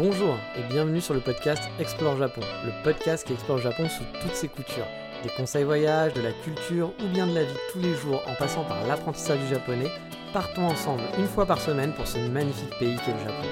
[0.00, 4.36] Bonjour et bienvenue sur le podcast Explore Japon, le podcast qui explore Japon sous toutes
[4.36, 4.86] ses coutures.
[5.24, 8.36] Des conseils voyage, de la culture ou bien de la vie tous les jours en
[8.36, 9.90] passant par l'apprentissage du japonais,
[10.32, 13.48] partons ensemble une fois par semaine pour ce magnifique pays qu'est le Japon.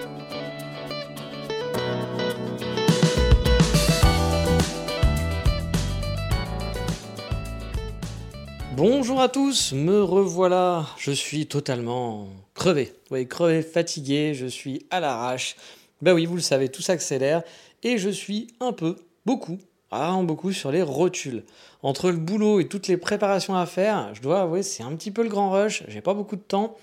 [8.76, 10.86] Bonjour à tous, me revoilà.
[10.96, 12.92] Je suis totalement crevé.
[13.10, 15.56] Oui, crevé, fatigué, je suis à l'arrache.
[16.02, 17.42] Ben oui, vous le savez, tout s'accélère
[17.82, 19.58] et je suis un peu, beaucoup,
[19.90, 21.44] vraiment beaucoup sur les rotules.
[21.82, 25.10] Entre le boulot et toutes les préparations à faire, je dois avouer, c'est un petit
[25.10, 25.84] peu le grand rush.
[25.88, 26.76] J'ai pas beaucoup de temps.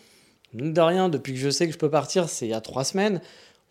[0.53, 2.83] De rien, depuis que je sais que je peux partir, c'est il y a trois
[2.83, 3.21] semaines,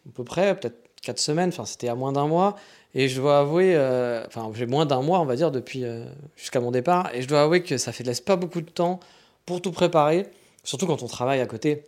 [0.09, 2.57] à peu près, peut-être quatre semaines, enfin c'était à moins d'un mois.
[2.95, 6.05] Et je dois avouer, euh, enfin j'ai moins d'un mois, on va dire, depuis euh,
[6.37, 7.15] jusqu'à mon départ.
[7.15, 9.01] Et je dois avouer que ça fait laisse pas beaucoup de temps
[9.47, 10.27] pour tout préparer,
[10.65, 11.85] surtout quand on travaille à côté.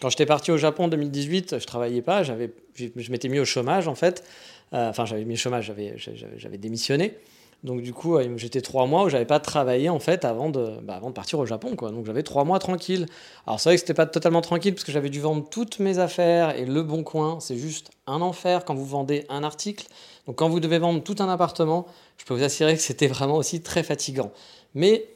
[0.00, 3.44] Quand j'étais parti au Japon en 2018, je travaillais pas, j'avais, je, m'étais mis au
[3.44, 4.24] chômage en fait.
[4.72, 7.14] Euh, enfin, j'avais mis au chômage, j'avais, démissionné.
[7.62, 10.80] Donc du coup, euh, j'étais trois mois où j'avais pas travaillé en fait avant de,
[10.82, 11.90] bah, avant de partir au Japon quoi.
[11.90, 13.06] Donc j'avais trois mois tranquille.
[13.46, 15.98] Alors c'est vrai que c'était pas totalement tranquille parce que j'avais dû vendre toutes mes
[15.98, 19.86] affaires et le bon coin, c'est juste un enfer quand vous vendez un article.
[20.26, 21.86] Donc quand vous devez vendre tout un appartement,
[22.18, 24.30] je peux vous assurer que c'était vraiment aussi très fatigant.
[24.74, 25.06] Mais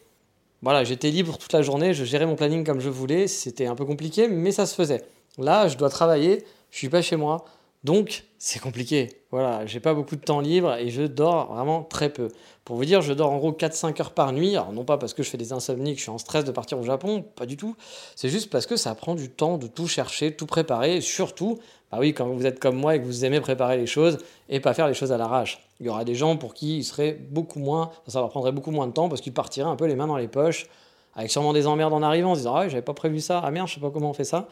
[0.62, 3.76] voilà, j'étais libre toute la journée, je gérais mon planning comme je voulais, c'était un
[3.76, 5.04] peu compliqué, mais ça se faisait.
[5.38, 7.44] Là, je dois travailler, je suis pas chez moi,
[7.84, 9.22] donc, c'est compliqué.
[9.30, 12.28] Voilà, j'ai pas beaucoup de temps libre et je dors vraiment très peu.
[12.64, 14.56] Pour vous dire, je dors en gros 4-5 heures par nuit.
[14.56, 16.50] Alors, non pas parce que je fais des insomnies, que je suis en stress de
[16.50, 17.76] partir au Japon, pas du tout.
[18.16, 20.96] C'est juste parce que ça prend du temps de tout chercher, tout préparer.
[20.96, 21.58] Et surtout,
[21.92, 24.58] bah oui, quand vous êtes comme moi et que vous aimez préparer les choses et
[24.58, 25.64] pas faire les choses à l'arrache.
[25.78, 28.72] Il y aura des gens pour qui il serait beaucoup moins, ça leur prendrait beaucoup
[28.72, 30.66] moins de temps parce qu'ils partiraient un peu les mains dans les poches,
[31.14, 33.50] avec sûrement des emmerdes en arrivant, en se disant Ah, j'avais pas prévu ça, ah
[33.52, 34.48] merde, je sais pas comment on fait ça.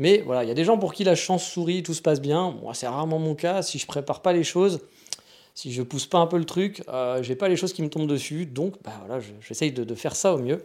[0.00, 2.22] Mais voilà, il y a des gens pour qui la chance sourit, tout se passe
[2.22, 2.56] bien.
[2.62, 3.60] Moi, c'est rarement mon cas.
[3.60, 4.80] Si je prépare pas les choses,
[5.54, 7.90] si je pousse pas un peu le truc, euh, j'ai pas les choses qui me
[7.90, 8.46] tombent dessus.
[8.46, 10.64] Donc, bah voilà, j'essaye de, de, faire ça au mieux.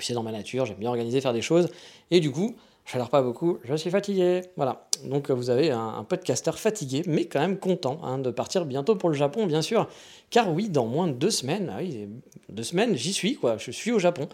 [0.00, 1.68] C'est dans ma nature, j'aime bien organiser, faire des choses.
[2.10, 4.40] Et du coup, je pas beaucoup, je suis fatigué.
[4.56, 4.88] Voilà.
[5.04, 8.96] Donc vous avez un, un podcaster fatigué, mais quand même content hein, de partir bientôt
[8.96, 9.88] pour le Japon, bien sûr.
[10.30, 12.08] Car oui, dans moins de deux semaines, ah oui,
[12.48, 13.58] deux semaines, j'y suis, quoi.
[13.58, 14.26] Je suis au Japon.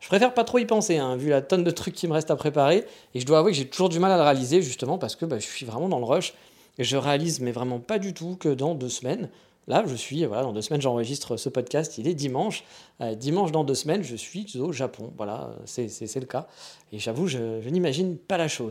[0.00, 2.30] Je préfère pas trop y penser, hein, vu la tonne de trucs qui me reste
[2.30, 2.84] à préparer.
[3.14, 5.24] Et je dois avouer que j'ai toujours du mal à le réaliser, justement, parce que
[5.24, 6.34] bah, je suis vraiment dans le rush.
[6.78, 9.28] Je réalise, mais vraiment pas du tout, que dans deux semaines,
[9.68, 12.64] Là, je suis, voilà, dans deux semaines, j'enregistre ce podcast, il est dimanche.
[13.02, 15.12] Euh, dimanche, dans deux semaines, je suis au Japon.
[15.18, 16.46] Voilà, c'est le cas.
[16.90, 18.70] Et j'avoue, je n'imagine pas la chose.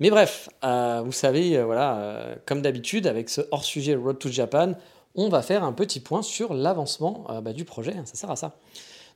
[0.00, 4.28] Mais bref, euh, vous savez, euh, voilà, euh, comme d'habitude, avec ce hors-sujet Road to
[4.28, 4.72] Japan,
[5.14, 7.94] on va faire un petit point sur l'avancement bah, du projet.
[8.04, 8.56] Ça sert à ça.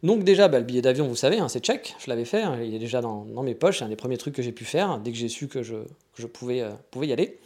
[0.04, 2.60] Donc déjà, bah, le billet d'avion, vous savez, hein, c'est check, je l'avais fait, hein,
[2.62, 5.00] il est déjà dans, mes poches, c'est un des premiers trucs que j'ai pu faire
[5.00, 5.74] dès que j'ai su que je,
[6.32, 7.40] pouvais, pouvais y aller.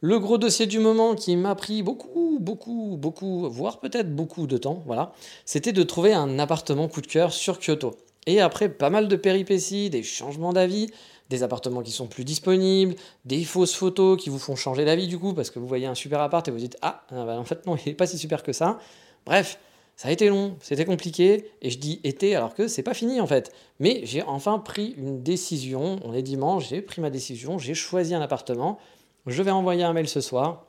[0.00, 4.56] Le gros dossier du moment qui m'a pris beaucoup, beaucoup, beaucoup, voire peut-être beaucoup de
[4.56, 5.12] temps, voilà,
[5.44, 7.96] c'était de trouver un appartement coup de cœur sur Kyoto.
[8.26, 10.92] Et après pas mal de péripéties, des changements d'avis,
[11.30, 15.18] des appartements qui sont plus disponibles, des fausses photos qui vous font changer d'avis du
[15.18, 17.64] coup, parce que vous voyez un super appart et vous dites ah, bah, en fait
[17.66, 18.78] non, il n'est pas si super que ça.
[19.24, 19.58] Bref,
[19.96, 23.20] ça a été long, c'était compliqué, et je dis été alors que c'est pas fini
[23.20, 23.52] en fait.
[23.78, 28.14] Mais j'ai enfin pris une décision, on est dimanche, j'ai pris ma décision, j'ai choisi
[28.14, 28.78] un appartement,
[29.26, 30.66] je vais envoyer un mail ce soir.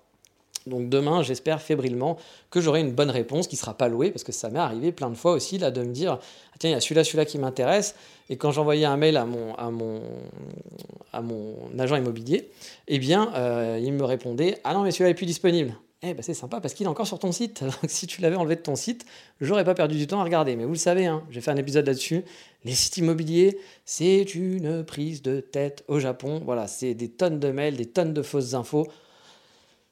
[0.68, 2.18] Donc demain, j'espère fébrilement
[2.50, 5.10] que j'aurai une bonne réponse qui sera pas louée, parce que ça m'est arrivé plein
[5.10, 7.40] de fois aussi là de me dire ah, tiens il y a celui-là, celui-là qui
[7.40, 7.96] m'intéresse,
[8.30, 10.02] et quand j'envoyais un mail à mon, à mon,
[11.14, 12.50] à mon agent immobilier,
[12.88, 15.74] eh bien euh, il me répondait ah non mais celui-là est plus disponible.
[16.04, 17.62] Eh ben c'est sympa parce qu'il est encore sur ton site.
[17.64, 19.06] Donc si tu l'avais enlevé de ton site,
[19.40, 20.56] j'aurais pas perdu du temps à regarder.
[20.56, 22.24] Mais vous le savez, hein, j'ai fait un épisode là-dessus.
[22.66, 26.42] Les sites immobiliers, c'est une prise de tête au Japon.
[26.44, 28.88] Voilà, c'est des tonnes de mails, des tonnes de fausses infos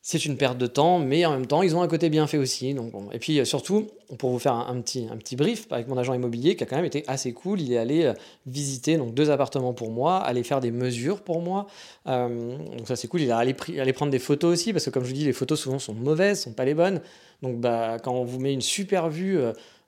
[0.01, 2.38] c'est une perte de temps, mais en même temps, ils ont un côté bien fait
[2.38, 2.74] aussi.
[2.74, 2.94] Donc.
[3.12, 3.88] Et puis euh, surtout,
[4.18, 6.78] pour vous faire un, petit, un petit brief avec mon agent immobilier qui a quand
[6.78, 8.13] même été assez cool, il est allé euh,
[8.46, 11.68] visiter donc, deux appartements pour moi, aller faire des mesures pour moi.
[12.07, 15.04] Euh, donc ça c'est cool, il est allé, prendre des photos aussi, parce que comme
[15.04, 17.02] je vous dis, les photos souvent sont mauvaises, sont pas les bonnes.
[17.42, 19.38] Donc bah, quand on vous met une super vue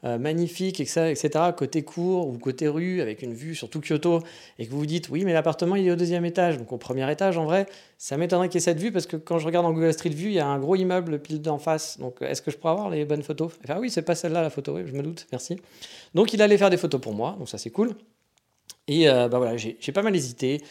[0.04, 4.24] magnifique, etc., côté court ou côté rue, avec une vue sur tout Kyoto,
[4.58, 6.78] et que vous vous dites, oui, mais l'appartement, il est au deuxième étage, donc au
[6.78, 7.68] premier étage, en vrai,
[7.98, 10.10] ça m'étonnerait qu'il y ait cette vue, parce que quand je regarde en Google Street
[10.10, 12.74] View, il y a un gros immeuble pile d'en face, donc est-ce que je pourrais
[12.74, 13.52] avoir les bonnes photos?
[13.68, 15.58] Ah oui, c'est pas celle-là la photo, oui, je me doute, merci.
[16.16, 17.94] Donc il allait faire des photos pour moi, donc ça c'est cool.
[18.88, 20.62] Et euh, bah voilà, j'ai pas mal hésité.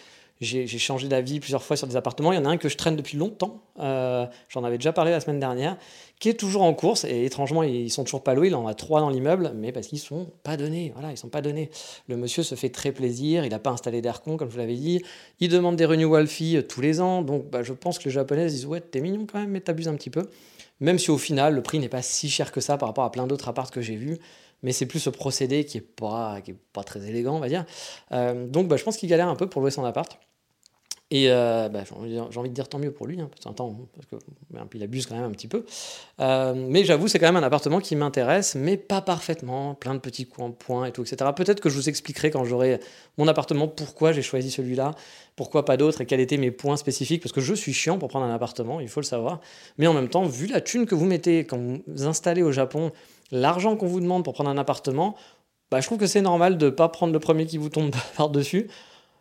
[0.41, 2.33] J'ai changé d'avis plusieurs fois sur des appartements.
[2.33, 3.63] Il y en a un que je traîne depuis longtemps.
[3.79, 5.77] Euh, j'en avais déjà parlé la semaine dernière,
[6.19, 7.05] qui est toujours en course.
[7.05, 8.49] Et étrangement, ils sont toujours pas loués.
[8.49, 10.93] Il en a trois dans l'immeuble, mais parce qu'ils sont pas donnés.
[10.95, 11.71] Voilà, ils sont pas donnés.
[12.09, 13.45] Le monsieur se fait très plaisir.
[13.45, 15.03] Il n'a pas installé d'aircon, comme je vous l'avais dit.
[15.41, 17.21] Il demande des renewal fees euh, tous les ans.
[17.21, 19.89] Donc, bah, je pense que les Japonais disent ouais, t'es mignon quand même, mais t'abuses
[19.89, 20.31] un petit peu.
[20.81, 23.13] Même si au final, le prix n'est pas si cher que ça par rapport à
[23.13, 24.19] plein d'autres apparts que j'ai vus
[24.63, 26.39] mais c'est plus ce procédé qui est pas,
[26.73, 27.65] pas très élégant, on va dire.
[28.13, 30.19] Euh, donc bah, je pense qu'il galère un peu pour louer son appart.
[31.12, 34.17] Et euh, bah, j'ai, envie, de dire tant mieux pour lui, hein, parce, parce que
[34.75, 35.65] il abuse quand même un petit peu.
[36.21, 39.99] Euh, mais j'avoue, c'est quand même un appartement qui m'intéresse, mais pas parfaitement, plein de
[39.99, 41.31] petits coins, points et tout, etc.
[41.35, 42.79] Peut-être que je vous expliquerai quand j'aurai
[43.19, 44.95] mon appartement pourquoi j'ai choisi celui-là,
[45.35, 48.09] pourquoi pas d'autres et quels étaient mes points spécifiques, parce que je suis chiant pour
[48.09, 49.41] prendre un appartement, il faut le savoir.
[49.79, 52.93] Mais en même temps, vu la thune que vous mettez quand vous installez au Japon,
[53.33, 55.17] l'argent qu'on vous demande pour prendre un appartement,
[55.73, 57.91] bah, je trouve que c'est normal de ne pas prendre le premier qui vous tombe
[58.17, 58.69] par-dessus.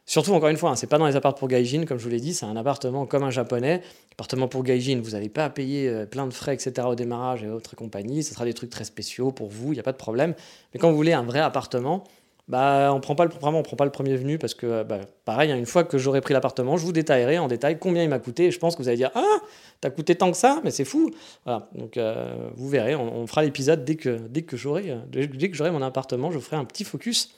[0.09, 2.09] Surtout, encore une fois, hein, c'est pas dans les appartements pour gaijin, comme je vous
[2.09, 3.83] l'ai dit, c'est un appartement comme un japonais.
[4.13, 6.87] Appartement pour gaijin, vous n'allez pas à payer euh, plein de frais, etc.
[6.87, 8.23] au démarrage et autres compagnies.
[8.23, 10.33] Ce sera des trucs très spéciaux pour vous, il n'y a pas de problème.
[10.73, 12.05] Mais quand vous voulez un vrai appartement,
[12.47, 15.67] bah, on prend pas prend pas le premier venu parce que, bah, pareil, hein, une
[15.67, 18.45] fois que j'aurai pris l'appartement, je vous détaillerai en détail combien il m'a coûté.
[18.45, 19.37] Et je pense que vous allez dire Ah,
[19.79, 21.11] t'as coûté tant que ça, mais c'est fou.
[21.45, 25.55] Voilà, donc euh, vous verrez, on, fera l'épisode dès que, dès que j'aurai dès que
[25.55, 27.35] j'aurai mon appartement, je ferai un petit focus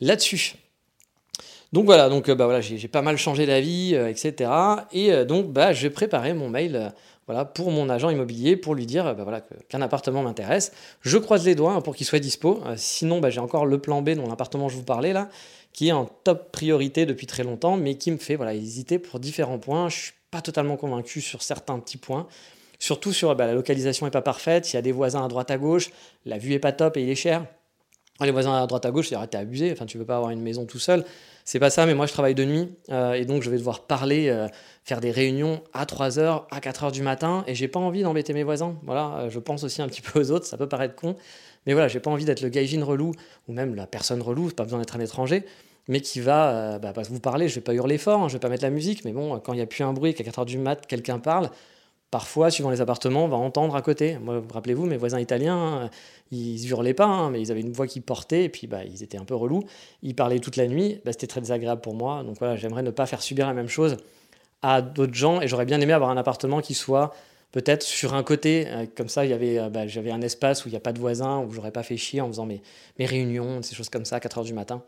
[0.00, 0.54] là-dessus.
[1.72, 4.50] Donc voilà, donc euh, bah voilà, j'ai pas mal changé d'avis, euh, etc.
[4.92, 6.92] Et euh, donc bah, j'ai préparé mon mail
[7.26, 10.72] voilà, pour mon agent immobilier pour lui dire bah, voilà, qu'un appartement m'intéresse.
[11.02, 12.62] Je croise les doigts hein, pour qu'il soit dispo.
[12.76, 15.28] sinon, bah, j'ai encore le plan B dont l'appartement je vous parlais là,
[15.74, 19.20] qui est en top priorité depuis très longtemps, mais qui me fait voilà, hésiter pour
[19.20, 19.90] différents points.
[19.90, 22.26] Je suis pas totalement convaincu sur certains petits points.
[22.78, 25.50] Surtout sur bah, la localisation n'est pas parfaite, il y a des voisins à droite
[25.50, 25.90] à gauche,
[26.24, 27.44] la vue est pas top et il est cher.
[28.20, 30.40] Les voisins à droite à gauche, c'est t'es abusé, enfin tu veux pas avoir une
[30.40, 31.04] maison tout seul.
[31.50, 33.86] C'est pas ça, mais moi je travaille de nuit euh, et donc je vais devoir
[33.86, 34.48] parler, euh,
[34.84, 38.42] faire des réunions à 3h, à 4h du matin et j'ai pas envie d'embêter mes
[38.42, 38.76] voisins.
[38.82, 41.16] Voilà, euh, je pense aussi un petit peu aux autres, ça peut paraître con,
[41.64, 43.12] mais voilà, j'ai pas envie d'être le gaijin relou
[43.48, 45.42] ou même la personne relou, pas besoin d'être un étranger,
[45.88, 47.48] mais qui va bah, vous parler.
[47.48, 49.54] Je vais pas hurler fort, hein, je vais pas mettre la musique, mais bon, quand
[49.54, 51.48] il y a plus un bruit, qu'à 4h du mat, quelqu'un parle,
[52.10, 54.18] Parfois, suivant les appartements, on va entendre à côté.
[54.18, 55.90] Moi, rappelez-vous, mes voisins italiens,
[56.30, 59.02] ils hurlaient pas, hein, mais ils avaient une voix qui portait, et puis bah, ils
[59.02, 59.62] étaient un peu relous.
[60.02, 62.22] Ils parlaient toute la nuit, bah, c'était très désagréable pour moi.
[62.22, 63.98] Donc voilà, j'aimerais ne pas faire subir la même chose
[64.62, 67.12] à d'autres gens, et j'aurais bien aimé avoir un appartement qui soit
[67.52, 70.76] peut-être sur un côté, euh, comme ça, euh, bah, j'avais un espace où il n'y
[70.76, 72.62] a pas de voisins, où j'aurais pas fait chier en faisant mes,
[72.98, 74.82] mes réunions, ces choses comme ça, à 4 h du matin.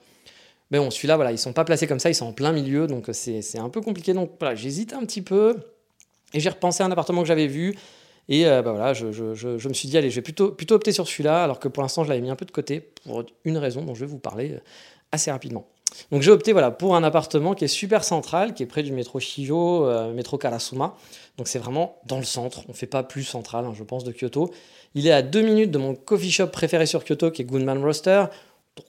[0.70, 2.86] Mais bon, celui-là, voilà, ils sont pas placés comme ça, ils sont en plein milieu,
[2.86, 4.12] donc c'est un peu compliqué.
[4.12, 5.56] Donc voilà, j'hésite un petit peu.
[6.34, 7.76] Et j'ai repensé à un appartement que j'avais vu.
[8.28, 10.76] Et euh, bah voilà, je, je, je, me suis dit, allez, je vais plutôt, plutôt
[10.76, 13.24] opter sur celui-là, alors que pour l'instant, je l'avais mis un peu de côté pour
[13.44, 14.60] une raison dont je vais vous parler euh,
[15.10, 15.66] assez rapidement.
[16.10, 18.92] Donc j'ai opté voilà, pour un appartement qui est super central, qui est près du
[18.92, 20.94] métro Shijo, euh, métro Karasuma.
[21.36, 24.04] Donc c'est vraiment dans le centre, on ne fait pas plus central, hein, je pense,
[24.04, 24.52] de Kyoto.
[24.94, 27.82] Il est à deux minutes de mon coffee shop préféré sur Kyoto, qui est Goodman
[27.82, 28.26] Roaster.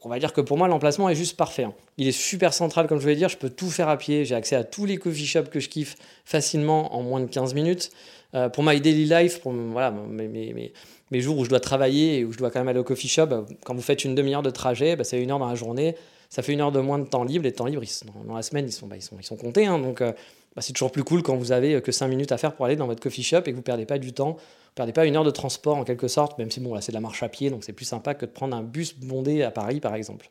[0.04, 1.64] On va dire que pour moi, l'emplacement est juste parfait.
[1.64, 1.74] Hein.
[1.98, 3.30] Il est super central, comme je voulais dire.
[3.30, 4.26] Je peux tout faire à pied.
[4.26, 5.96] J'ai accès à tous les coffee shops que je kiffe
[6.26, 7.92] facilement en moins de 15 minutes.
[8.34, 10.72] Euh, pour my daily life, pour mes,
[11.20, 13.26] jours où je dois travailler et où je dois quand même aller au coffee shop,
[13.28, 15.96] bah, quand vous faites une demi-heure de trajet, bah, c'est une heure dans la journée.
[16.30, 17.44] Ça fait une heure de moins de temps libre.
[17.44, 17.84] Les temps libres,
[18.26, 18.96] dans, la semaine, ils sont, bah,
[19.38, 19.66] comptés.
[19.66, 19.80] Hein.
[19.80, 20.14] donc euh,
[20.60, 22.88] c'est toujours plus cool quand vous avez que 5 minutes à faire pour aller dans
[22.88, 24.38] votre coffee shop et que vous ne perdez pas du temps
[24.72, 26.94] vous perdez pas une heure de transport en quelque sorte, même si bon là c'est
[26.94, 29.44] de la marche à pied, donc c'est plus sympa que de prendre un bus bondé
[29.44, 30.30] à Paris par exemple.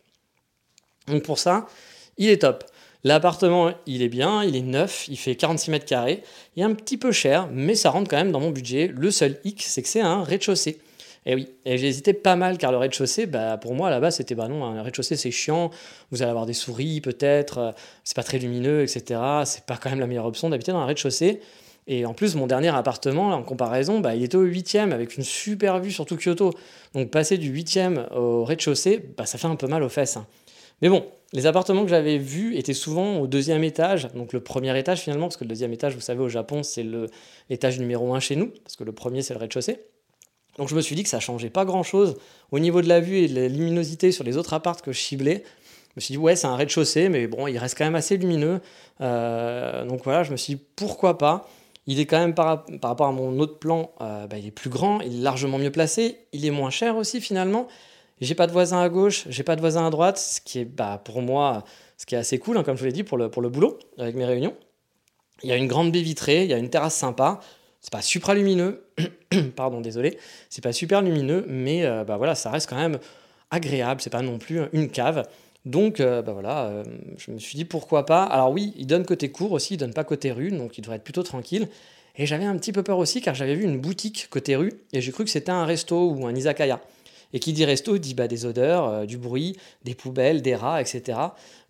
[1.08, 1.66] Donc pour ça,
[2.16, 2.64] il est top.
[3.04, 6.22] L'appartement, il est bien, il est neuf, il fait 46 mètres carrés.
[6.56, 8.88] Il est un petit peu cher, mais ça rentre quand même dans mon budget.
[8.88, 10.80] Le seul hic, c'est que c'est un rez-de-chaussée.
[11.26, 14.34] Et oui, et j'ai hésité pas mal car le rez-de-chaussée, bah, pour moi là-bas c'était
[14.34, 15.70] bah non, un rez-de-chaussée c'est chiant,
[16.10, 17.72] vous allez avoir des souris peut-être, euh,
[18.04, 19.20] c'est pas très lumineux, etc.
[19.44, 21.42] C'est pas quand même la meilleure option d'habiter dans un rez-de-chaussée.
[21.86, 25.24] Et en plus, mon dernier appartement, en comparaison, bah, il était au 8e avec une
[25.24, 26.52] super vue sur tout Kyoto.
[26.94, 30.16] Donc passer du 8e au rez-de-chaussée, bah, ça fait un peu mal aux fesses.
[30.16, 30.26] Hein.
[30.82, 34.76] Mais bon, les appartements que j'avais vus étaient souvent au deuxième étage, donc le premier
[34.78, 36.84] étage finalement, parce que le deuxième étage, vous savez, au Japon, c'est
[37.48, 39.80] l'étage numéro 1 chez nous, parce que le premier, c'est le rez-de-chaussée.
[40.58, 42.16] Donc je me suis dit que ça changeait pas grand-chose
[42.50, 45.00] au niveau de la vue et de la luminosité sur les autres appartements que je
[45.00, 45.44] ciblais.
[45.90, 48.16] Je me suis dit, ouais, c'est un rez-de-chaussée, mais bon, il reste quand même assez
[48.16, 48.60] lumineux.
[49.00, 51.48] Euh, donc voilà, je me suis dit, pourquoi pas?
[51.90, 54.70] Il est quand même par, rapport à mon autre plan, euh, bah, il est plus
[54.70, 57.66] grand, il est largement mieux placé, il est moins cher aussi finalement.
[58.20, 60.64] J'ai pas de voisin à gauche, j'ai pas de voisin à droite, ce qui est
[60.64, 61.64] bah, pour moi,
[61.96, 63.48] ce qui est assez cool, hein, comme je vous l'ai dit, pour le, pour le
[63.48, 64.54] boulot, avec mes réunions.
[65.42, 67.40] Il y a une grande baie vitrée, il y a une terrasse sympa.
[67.80, 68.84] C'est pas super lumineux,
[69.56, 70.16] pardon, désolé,
[70.48, 73.00] c'est pas super lumineux, mais euh, bah voilà, ça reste quand même
[73.50, 75.26] agréable, c'est pas non plus une cave.
[75.66, 76.84] Donc, euh, bah voilà, euh,
[77.18, 78.24] je me suis dit pourquoi pas.
[78.24, 80.96] Alors oui, il donne côté court aussi, il donne pas côté rue, donc il devrait
[80.96, 81.68] être plutôt tranquille.
[82.16, 85.00] Et j'avais un petit peu peur aussi car j'avais vu une boutique côté rue et
[85.00, 86.80] j'ai cru que c'était un resto ou un izakaya.
[87.32, 90.80] Et qui dit resto dit bah, des odeurs, euh, du bruit, des poubelles, des rats,
[90.80, 91.18] etc.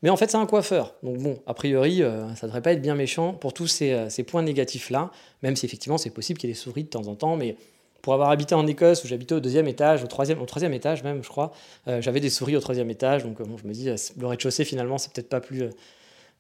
[0.03, 0.95] Mais en fait, c'est un coiffeur.
[1.03, 2.03] Donc bon, a priori,
[2.37, 5.11] ça devrait pas être bien méchant pour tous ces, points négatifs-là,
[5.43, 7.57] même si effectivement c'est possible qu'il y ait des souris de temps en temps, mais
[8.03, 11.03] pour avoir habité en Écosse, où j'habitais au deuxième étage, au troisième, au troisième étage
[11.03, 11.53] même, je crois,
[11.89, 14.27] euh, j'avais des souris au troisième étage, donc euh, bon, je me dis, euh, le
[14.27, 15.71] rez-de-chaussée, finalement, c'est peut-être pas plus...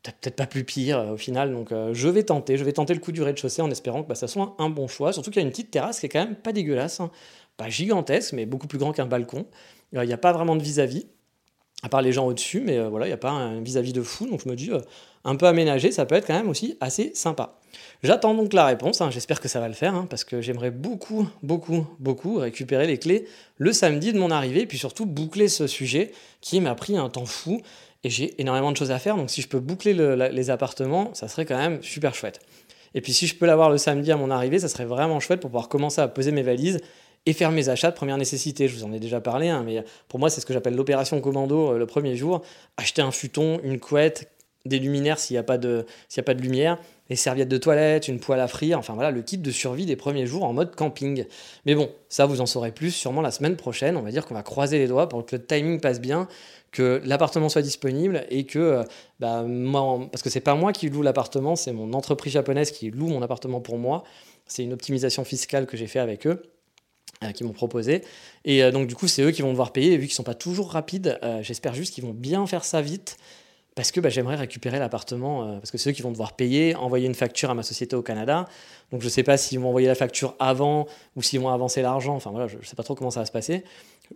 [0.02, 3.12] peut-être pas plus pire au final, donc je vais tenter, je vais tenter le coup
[3.12, 5.12] du rez-de-chaussée en espérant que bah, ça soit un, bon choix.
[5.12, 7.10] Surtout qu'il y a une petite terrasse qui est quand même pas dégueulasse, hein.
[7.56, 9.46] pas gigantesque, mais beaucoup plus grand qu'un balcon.
[9.92, 11.06] Il n'y a pas vraiment de vis-à-vis, à
[11.88, 14.42] part les gens au-dessus, mais voilà, il n'y a pas un vis-à-vis de fou, donc
[14.44, 14.70] je me dis,
[15.24, 17.58] un peu aménagé, ça peut être quand même aussi assez sympa.
[18.02, 19.10] J'attends donc la réponse, hein.
[19.10, 22.98] j'espère que ça va le faire, hein, parce que j'aimerais beaucoup, beaucoup, beaucoup récupérer les
[22.98, 26.96] clés le samedi de mon arrivée, et puis surtout boucler ce sujet qui m'a pris
[26.96, 27.60] un temps fou,
[28.02, 31.28] et j'ai énormément de choses à faire, donc si je peux boucler les appartements, ça
[31.28, 32.40] serait quand même super chouette.
[32.94, 35.40] Et puis si je peux l'avoir le samedi à mon arrivée, ça serait vraiment chouette
[35.40, 36.80] pour pouvoir commencer à poser mes valises
[37.26, 38.68] et faire mes achats de première nécessité.
[38.68, 41.20] Je vous en ai déjà parlé, hein, mais pour moi c'est ce que j'appelle l'opération
[41.20, 42.42] commando euh, le premier jour.
[42.76, 44.30] Acheter un futon, une couette,
[44.66, 45.86] des luminaires s'il n'y a, pas de,
[46.16, 49.22] a pas de lumière, des serviettes de toilette, une poêle à frire, enfin voilà, le
[49.22, 51.24] kit de survie des premiers jours en mode camping.
[51.64, 53.96] Mais bon, ça vous en saurez plus sûrement la semaine prochaine.
[53.96, 56.28] On va dire qu'on va croiser les doigts pour que le timing passe bien,
[56.72, 58.82] que l'appartement soit disponible et que, euh,
[59.18, 62.90] bah, moi, parce que c'est pas moi qui loue l'appartement, c'est mon entreprise japonaise qui
[62.90, 64.04] loue mon appartement pour moi.
[64.46, 66.42] C'est une optimisation fiscale que j'ai fait avec eux
[67.34, 68.02] qui m'ont proposé.
[68.44, 69.92] Et euh, donc du coup, c'est eux qui vont devoir payer.
[69.92, 73.16] Et vu qu'ils sont pas toujours rapides, j'espère juste qu'ils vont bien faire ça vite
[73.80, 76.74] parce que bah, j'aimerais récupérer l'appartement, euh, parce que c'est eux qui vont devoir payer,
[76.74, 78.46] envoyer une facture à ma société au Canada.
[78.90, 80.86] Donc je ne sais pas s'ils vont envoyer la facture avant
[81.16, 82.14] ou s'ils vont avancer l'argent.
[82.14, 83.64] Enfin voilà, je ne sais pas trop comment ça va se passer.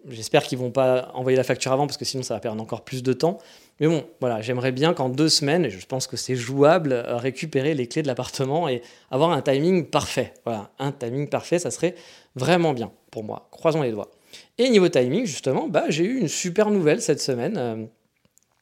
[0.09, 2.85] J'espère qu'ils vont pas envoyer la facture avant, parce que sinon ça va perdre encore
[2.85, 3.39] plus de temps.
[3.81, 7.17] Mais bon, voilà, j'aimerais bien qu'en deux semaines, et je pense que c'est jouable, euh,
[7.17, 10.35] récupérer les clés de l'appartement et avoir un timing parfait.
[10.45, 11.95] Voilà, un timing parfait, ça serait
[12.37, 13.49] vraiment bien pour moi.
[13.51, 14.11] Croisons les doigts.
[14.59, 17.57] Et niveau timing, justement, bah, j'ai eu une super nouvelle cette semaine.
[17.57, 17.85] Euh,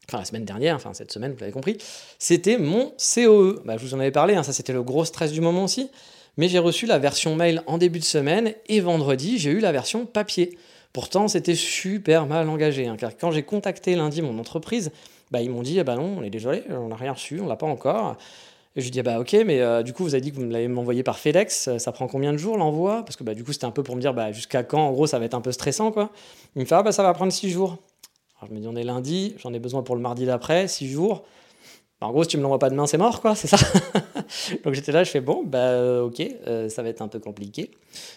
[0.09, 1.79] enfin la semaine dernière, enfin cette semaine, vous l'avez compris,
[2.19, 3.63] c'était mon COE.
[3.65, 5.91] Bah, je vous en avais parlé, hein, ça c'était le gros stress du moment aussi.
[6.37, 9.73] Mais j'ai reçu la version mail en début de semaine et vendredi, j'ai eu la
[9.73, 10.57] version papier.
[10.93, 14.91] Pourtant, c'était super mal engagé, hein, car quand j'ai contacté lundi mon entreprise,
[15.31, 17.47] bah, ils m'ont dit ah bah non, on est désolé, on n'a rien reçu, on
[17.47, 18.17] l'a pas encore.
[18.77, 20.37] Et je lui dis ah bah ok, mais euh, du coup vous avez dit que
[20.37, 23.05] vous me l'avez envoyé par FedEx, ça prend combien de jours l'envoi?
[23.05, 24.93] Parce que bah, du coup c'était un peu pour me dire bah, jusqu'à quand en
[24.93, 26.11] gros ça va être un peu stressant quoi.
[26.57, 27.79] Il me fait ah bah ça va prendre 6 jours
[28.49, 31.25] je me dis, on est lundi, j'en ai besoin pour le mardi d'après, 6 jours.
[32.01, 33.57] Bah, en gros, si tu me l'envoies pas demain, c'est mort, quoi, c'est ça?
[34.65, 37.19] donc j'étais là, je fais, bon, bah euh, ok, euh, ça va être un peu
[37.19, 37.71] compliqué.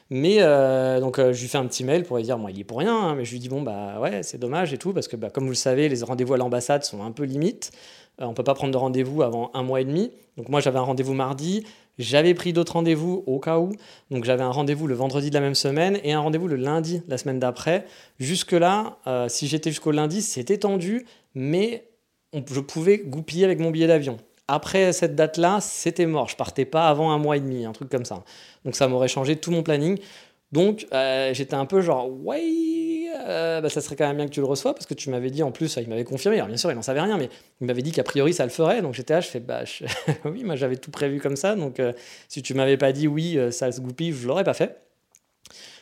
[0.10, 2.64] Mais euh, donc je lui fais un petit mail pour lui dire, moi, il est
[2.64, 5.08] pour rien, hein, mais je lui dis, bon, bah ouais, c'est dommage et tout, parce
[5.08, 7.72] que bah, comme vous le savez, les rendez-vous à l'ambassade sont un peu limites.
[8.20, 10.12] on peut pas prendre de rendez-vous avant un mois et demi.
[10.38, 11.66] Donc moi, j'avais un rendez-vous mardi.
[11.98, 13.72] J'avais pris d'autres rendez-vous au cas où.
[14.12, 17.02] Donc j'avais un rendez-vous le vendredi de la même semaine et un rendez-vous le lundi
[17.08, 17.86] la semaine d'après.
[18.20, 18.98] Jusque-là,
[19.30, 21.06] si j'étais jusqu'au lundi, c'était tendu,
[21.36, 21.88] mais
[22.34, 24.18] je pouvais goupiller avec mon billet d'avion.
[24.48, 26.30] Après cette date-là, c'était mort.
[26.30, 28.24] Je partais pas avant un mois et demi, un truc comme ça.
[28.64, 29.98] Donc ça m'aurait changé tout mon planning.
[30.52, 34.32] Donc euh, j'étais un peu genre, ouais, euh, bah, ça serait quand même bien que
[34.32, 36.58] tu le reçois, parce que tu m'avais dit en plus, il m'avait confirmé, alors bien
[36.58, 38.94] sûr il n'en savait rien, mais il m'avait dit qu'a priori ça le ferait, donc
[38.94, 39.64] j'étais là, je fais, bah
[40.26, 41.92] oui, moi j'avais tout prévu comme ça, donc euh,
[42.30, 44.82] si tu m'avais pas dit oui, ça se goupille, je l'aurais pas fait.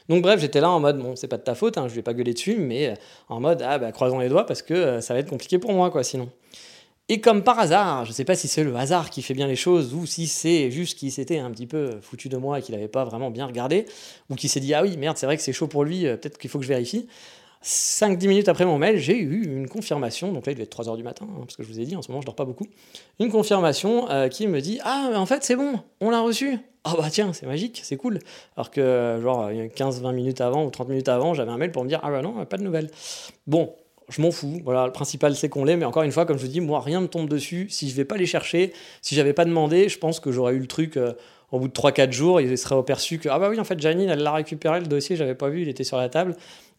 [0.10, 2.02] Donc bref, j'étais là en mode, bon, c'est pas de ta faute, hein, je vais
[2.02, 2.96] pas gueuler dessus, mais
[3.30, 5.92] en mode, ah bah croisons les doigts, parce que ça va être compliqué pour moi,
[5.92, 6.30] quoi, sinon.
[7.10, 9.48] Et comme par hasard, je ne sais pas si c'est le hasard qui fait bien
[9.48, 12.62] les choses ou si c'est juste qu'il s'était un petit peu foutu de moi et
[12.62, 13.86] qu'il n'avait pas vraiment bien regardé,
[14.30, 16.16] ou qu'il s'est dit ah oui merde c'est vrai que c'est chaud pour lui, euh,
[16.16, 17.08] peut-être qu'il faut que je vérifie.
[17.62, 20.96] 5-10 minutes après mon mail, j'ai eu une confirmation, donc là il devait être 3h
[20.96, 22.46] du matin, hein, parce que je vous ai dit en ce moment je dors pas
[22.46, 22.68] beaucoup,
[23.20, 26.58] une confirmation euh, qui me dit ah en fait c'est bon, on l'a reçu.
[26.86, 28.20] Ah bah tiens, c'est magique, c'est cool.
[28.58, 31.88] Alors que genre 15-20 minutes avant ou 30 minutes avant, j'avais un mail pour me
[31.88, 32.90] dire ah bah non, pas de nouvelles.
[33.48, 33.74] Bon,
[34.10, 34.62] je m'en fous.
[34.64, 37.02] Voilà, le principal c'est qu'on l'ait, mais encore une fois, comme je dis, moi rien
[37.02, 37.68] me tombe dessus.
[37.70, 40.60] Si je vais pas les chercher, si j'avais pas demandé, je pense que j'aurais eu
[40.60, 41.14] le truc euh,
[41.52, 44.10] au bout de 3-4 jours, il serait aperçu que ah bah oui, en fait, Janine,
[44.10, 46.36] elle l'a récupéré le dossier, j'avais pas vu, il était sur la table.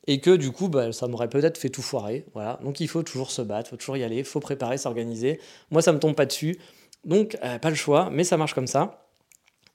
[0.07, 2.27] Et que du coup, bah, ça m'aurait peut-être fait tout foirer.
[2.35, 2.59] Voilà.
[2.63, 5.41] Donc il faut toujours se battre, faut toujours y aller, faut préparer, s'organiser.
[5.71, 6.59] Moi, ça me tombe pas dessus.
[7.05, 9.04] Donc, euh, pas le choix, mais ça marche comme ça.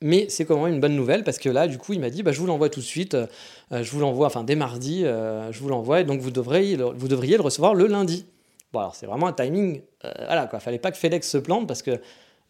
[0.01, 2.24] Mais c'est quand même une bonne nouvelle parce que là, du coup, il m'a dit
[2.24, 5.51] bah, je vous l'envoie tout de suite, euh, je vous l'envoie, enfin dès mardi, euh,
[5.51, 8.25] je vous l'envoie, et donc vous devriez, le, vous devriez le recevoir le lundi.
[8.72, 11.68] Bon, alors c'est vraiment un timing, euh, voilà quoi, fallait pas que FedEx se plante
[11.68, 12.00] parce que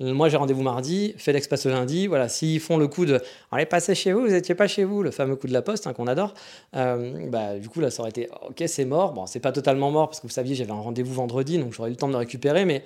[0.02, 3.20] moi j'ai rendez-vous mardi, FedEx passe le lundi, voilà, s'ils font le coup de
[3.52, 5.88] allez passer chez vous, vous n'étiez pas chez vous, le fameux coup de la poste
[5.88, 6.34] hein, qu'on adore,
[6.74, 10.08] bah du coup là ça aurait été ok c'est mort, bon c'est pas totalement mort
[10.08, 12.20] parce que vous saviez j'avais un rendez-vous vendredi donc j'aurais eu le temps de le
[12.20, 12.84] récupérer, mais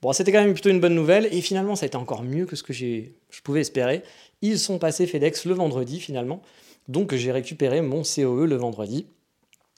[0.00, 2.46] Bon, c'était quand même plutôt une bonne nouvelle, et finalement, ça a été encore mieux
[2.46, 3.10] que ce que je
[3.42, 4.02] pouvais espérer.
[4.42, 6.40] Ils sont passés FedEx le vendredi, finalement.
[6.86, 9.06] Donc, j'ai récupéré mon COE le vendredi.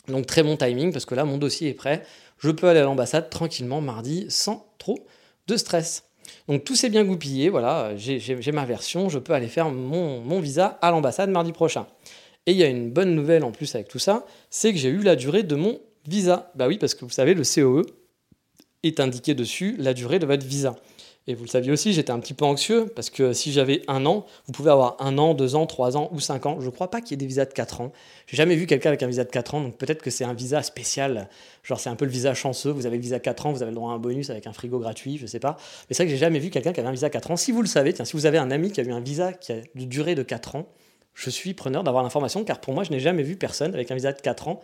[0.09, 2.03] Donc, très bon timing, parce que là, mon dossier est prêt.
[2.39, 5.07] Je peux aller à l'ambassade tranquillement mardi, sans trop
[5.47, 6.05] de stress.
[6.49, 7.49] Donc, tout s'est bien goupillé.
[7.49, 9.09] Voilà, j'ai ma version.
[9.09, 11.87] Je peux aller faire mon, visa à l'ambassade mardi prochain.
[12.45, 14.89] Et il y a une bonne nouvelle en plus avec tout ça, c'est que j'ai
[14.89, 16.51] eu la durée de mon visa.
[16.55, 17.85] Bah oui, parce que vous savez, le COE,
[18.83, 20.77] est indiqué dessus la durée de votre visa.
[21.27, 24.07] Et vous le saviez aussi, j'étais un petit peu anxieux parce que si j'avais un
[24.07, 26.57] an, vous pouvez avoir un an, deux ans, trois ans ou cinq ans.
[26.61, 27.93] Je ne crois pas qu'il y ait des visas de quatre ans.
[28.27, 30.33] J'ai jamais vu quelqu'un avec un visa de quatre ans, donc peut-être que c'est un
[30.33, 31.29] visa spécial.
[31.63, 32.71] Genre c'est un peu le visa chanceux.
[32.71, 34.53] Vous avez le visa 4 ans, vous avez le droit à un bonus avec un
[34.53, 35.57] frigo gratuit, je sais pas.
[35.89, 37.37] Mais c'est vrai que j'ai jamais vu quelqu'un qui avait un visa 4 ans.
[37.37, 39.85] Si vous le savez, si vous avez un ami qui a eu un visa de
[39.85, 40.67] durée de 4 ans,
[41.15, 43.95] je suis preneur d'avoir l'information car pour moi, je n'ai jamais vu personne avec un
[43.95, 44.61] visa de 4 ans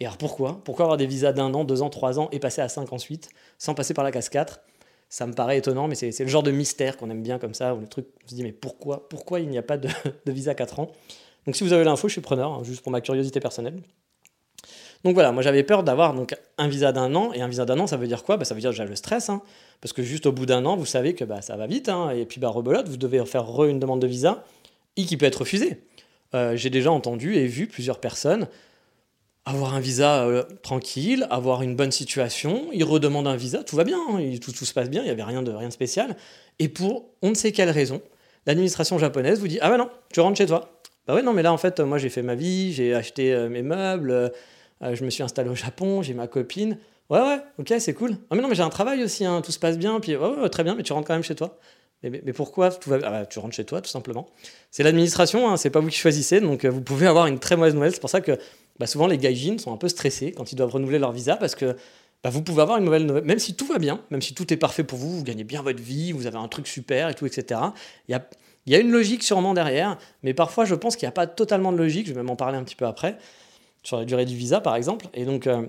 [0.00, 0.60] et alors pourquoi?
[0.64, 3.30] Pourquoi avoir des visas d'un an, deux ans, trois ans et passer à cinq ensuite,
[3.58, 4.60] sans passer par la case 4
[5.08, 7.74] Ça me paraît étonnant, mais c'est le genre de mystère qu'on aime bien comme ça,
[7.74, 9.88] où le truc, on se dit mais pourquoi Pourquoi il n'y a pas de,
[10.26, 10.92] visa 4 ans?
[11.46, 13.80] Donc si vous avez l'info, je suis preneur, hein, juste pour ma curiosité personnelle.
[15.04, 17.78] Donc voilà, moi j'avais peur d'avoir donc un visa d'un an, et un visa d'un
[17.80, 18.36] an, ça veut dire quoi?
[18.36, 19.42] Bah, Ça veut dire déjà le stress, hein,
[19.80, 22.10] parce que juste au bout d'un an, vous savez que bah, ça va vite, hein,
[22.10, 24.44] et puis bah, rebelote, vous devez faire re une demande de visa,
[24.96, 25.80] et qui peut être refusée.
[26.34, 28.48] Euh, j'ai déjà entendu et vu plusieurs personnes
[29.48, 33.84] avoir un visa euh, tranquille, avoir une bonne situation, il redemande un visa, tout va
[33.84, 36.16] bien, hein, tout, tout, se passe bien, il n'y avait rien de, rien spécial.
[36.58, 38.02] Et pour on ne sait quelle raison,
[38.46, 40.80] l'administration japonaise vous dit Ah bah non, tu rentres chez toi.
[41.06, 43.48] Bah ouais, non, mais là en fait, moi j'ai fait ma vie, j'ai acheté euh,
[43.48, 46.76] mes meubles, euh, je me suis installé au Japon, j'ai ma copine.
[47.08, 48.16] Ouais, ouais, ok, c'est cool.
[48.30, 50.48] Ah mais non, mais j'ai un travail aussi, hein, tout se passe bien, puis ouais,
[50.50, 51.58] très bien, mais tu rentres quand même chez toi.
[52.02, 52.98] Mais, mais, pourquoi tout va...
[53.02, 54.28] Ah bah, Tu rentres chez toi, tout simplement.
[54.70, 57.74] C'est l'administration, hein, c'est pas vous qui choisissez, donc vous pouvez avoir une très mauvaise
[57.74, 57.92] nouvelle.
[57.92, 58.38] C'est pour ça que
[58.78, 61.54] bah, souvent les gaijins sont un peu stressés quand ils doivent renouveler leur visa parce
[61.54, 61.76] que
[62.22, 64.56] bah, vous pouvez avoir une nouvelle, même si tout va bien, même si tout est
[64.56, 67.26] parfait pour vous, vous gagnez bien votre vie, vous avez un truc super et tout,
[67.26, 67.60] etc.
[68.08, 68.28] Il y a,
[68.66, 71.72] y a une logique sûrement derrière, mais parfois je pense qu'il n'y a pas totalement
[71.72, 73.18] de logique, je vais même en parler un petit peu après,
[73.82, 75.06] sur la durée du visa par exemple.
[75.14, 75.66] Et donc, euh,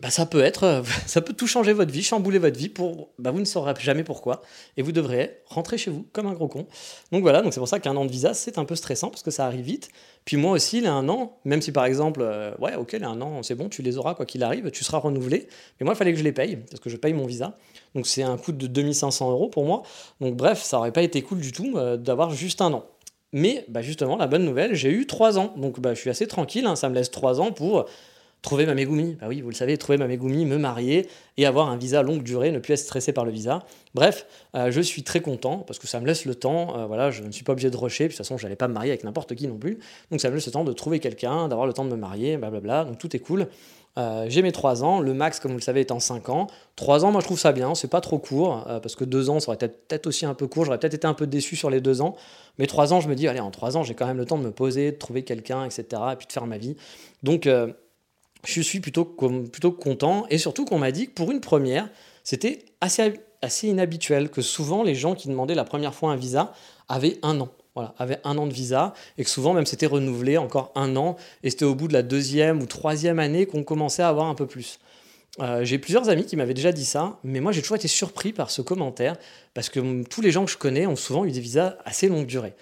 [0.00, 3.10] bah, ça peut être, euh, ça peut tout changer votre vie, chambouler votre vie pour,
[3.18, 4.42] bah, vous ne saurez jamais pourquoi,
[4.76, 6.66] et vous devrez rentrer chez vous comme un gros con.
[7.12, 9.22] Donc voilà, donc c'est pour ça qu'un an de visa c'est un peu stressant parce
[9.22, 9.88] que ça arrive vite.
[10.24, 13.04] Puis moi aussi, il a un an, même si par exemple, euh, ouais, ok, il
[13.04, 15.48] a un an, c'est bon, tu les auras quoi qu'il arrive, tu seras renouvelé.
[15.80, 17.56] Mais moi, il fallait que je les paye parce que je paye mon visa.
[17.94, 19.82] Donc c'est un coût de 2500 euros pour moi.
[20.20, 22.84] Donc bref, ça aurait pas été cool du tout euh, d'avoir juste un an.
[23.32, 25.54] Mais bah, justement, la bonne nouvelle, j'ai eu trois ans.
[25.56, 27.86] Donc bah, je suis assez tranquille, hein, ça me laisse trois ans pour
[28.42, 29.16] trouver ma Megumi.
[29.20, 32.22] Bah oui, vous le savez, trouver ma Megumi, me marier et avoir un visa longue
[32.22, 33.64] durée, ne plus être stressé par le visa.
[33.94, 36.78] Bref, euh, je suis très content parce que ça me laisse le temps.
[36.78, 38.04] Euh, voilà, je ne suis pas obligé de rusher.
[38.04, 39.78] de toute façon, je n'allais pas me marier avec n'importe qui non plus.
[40.10, 42.36] Donc ça me laisse le temps de trouver quelqu'un, d'avoir le temps de me marier,
[42.36, 42.84] blablabla.
[42.84, 43.48] Donc tout est cool.
[43.98, 46.48] Euh, j'ai mes 3 ans, le max, comme vous le savez, est en 5 ans.
[46.76, 49.40] 3 ans, moi je trouve ça bien, c'est pas trop court, parce que 2 ans,
[49.40, 51.80] ça aurait peut-être aussi un peu court, j'aurais peut-être été un peu déçu sur les
[51.80, 52.14] 2 ans.
[52.58, 54.36] Mais 3 ans, je me dis, allez, en 3 ans, j'ai quand même le temps
[54.36, 56.76] de me poser, de trouver quelqu'un, etc., et puis de faire ma vie.
[57.22, 57.48] Donc
[58.46, 60.26] je suis plutôt, content.
[60.30, 61.88] Et surtout qu'on m'a dit que pour une première,
[62.24, 66.52] c'était assez, assez inhabituel, que souvent les gens qui demandaient la première fois un visa
[66.88, 67.48] avaient un an.
[67.74, 71.16] Voilà, avaient un an de visa et que souvent même c'était renouvelé encore un an
[71.42, 74.34] et c'était au bout de la deuxième ou troisième année qu'on commençait à avoir un
[74.34, 74.78] peu plus.
[75.40, 78.32] Euh, j'ai plusieurs amis qui m'avaient déjà dit ça, mais moi j'ai toujours été surpris
[78.32, 79.16] par ce commentaire
[79.52, 82.24] parce que tous les gens que je connais ont souvent eu des visas assez longue
[82.24, 82.54] durée.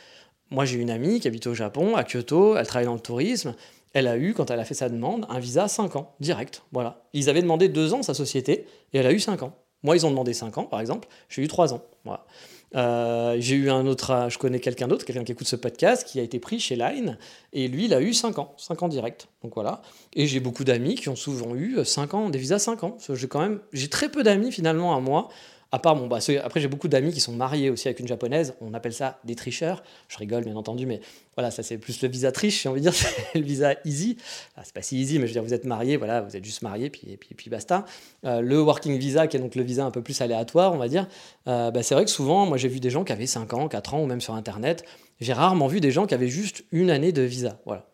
[0.50, 3.54] Moi j'ai une amie qui habite au Japon, à Kyoto, elle travaille dans le tourisme,
[3.94, 6.62] elle a eu, quand elle a fait sa demande, un visa 5 ans, direct.
[6.72, 7.04] Voilà.
[7.12, 9.52] Ils avaient demandé 2 ans, sa société, et elle a eu 5 ans.
[9.84, 11.08] Moi, ils ont demandé 5 ans, par exemple.
[11.28, 11.82] J'ai eu 3 ans.
[12.04, 12.26] Voilà.
[12.74, 16.18] Euh, j'ai eu un autre, je connais quelqu'un d'autre, quelqu'un qui écoute ce podcast, qui
[16.18, 17.18] a été pris chez Line,
[17.52, 19.28] et lui, il a eu 5 ans, 5 ans direct.
[19.44, 19.80] Donc voilà.
[20.14, 22.96] Et j'ai beaucoup d'amis qui ont souvent eu 5 ans, des visas 5 ans.
[23.08, 25.28] J'ai quand même, j'ai très peu d'amis finalement à moi
[25.74, 28.54] à part, bon, bah, après, j'ai beaucoup d'amis qui sont mariés aussi avec une japonaise.
[28.60, 29.82] On appelle ça des tricheurs.
[30.06, 31.00] Je rigole, bien entendu, mais
[31.34, 32.94] voilà, ça, c'est plus le visa triche, j'ai envie de dire.
[33.32, 34.16] C'est le visa easy.
[34.56, 36.44] Ah, c'est pas si easy, mais je veux dire, vous êtes marié, voilà, vous êtes
[36.44, 37.86] juste marié, puis, puis, puis basta.
[38.24, 40.86] Euh, le working visa, qui est donc le visa un peu plus aléatoire, on va
[40.86, 41.08] dire,
[41.48, 43.66] euh, bah, c'est vrai que souvent, moi, j'ai vu des gens qui avaient 5 ans,
[43.66, 44.84] 4 ans, ou même sur Internet.
[45.20, 47.58] J'ai rarement vu des gens qui avaient juste une année de visa.
[47.66, 47.88] Voilà,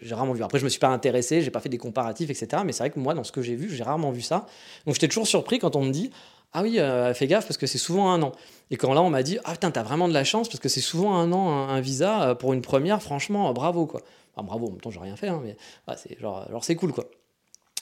[0.00, 0.44] j'ai rarement vu.
[0.44, 2.62] Après, je me suis pas intéressé, j'ai pas fait des comparatifs, etc.
[2.64, 4.46] Mais c'est vrai que moi, dans ce que j'ai vu, j'ai rarement vu ça.
[4.86, 6.10] Donc, j'étais toujours surpris quand on me dit
[6.58, 6.78] Ah oui,
[7.14, 8.32] fais gaffe parce que c'est souvent un an.
[8.70, 10.68] Et quand là, on m'a dit Ah putain, t'as vraiment de la chance parce que
[10.68, 14.00] c'est souvent un an un, visa pour une première, franchement, bravo quoi.
[14.34, 15.56] Enfin, bravo, en même temps, j'ai rien fait, hein, mais
[15.96, 17.04] c'est genre, c'est cool quoi.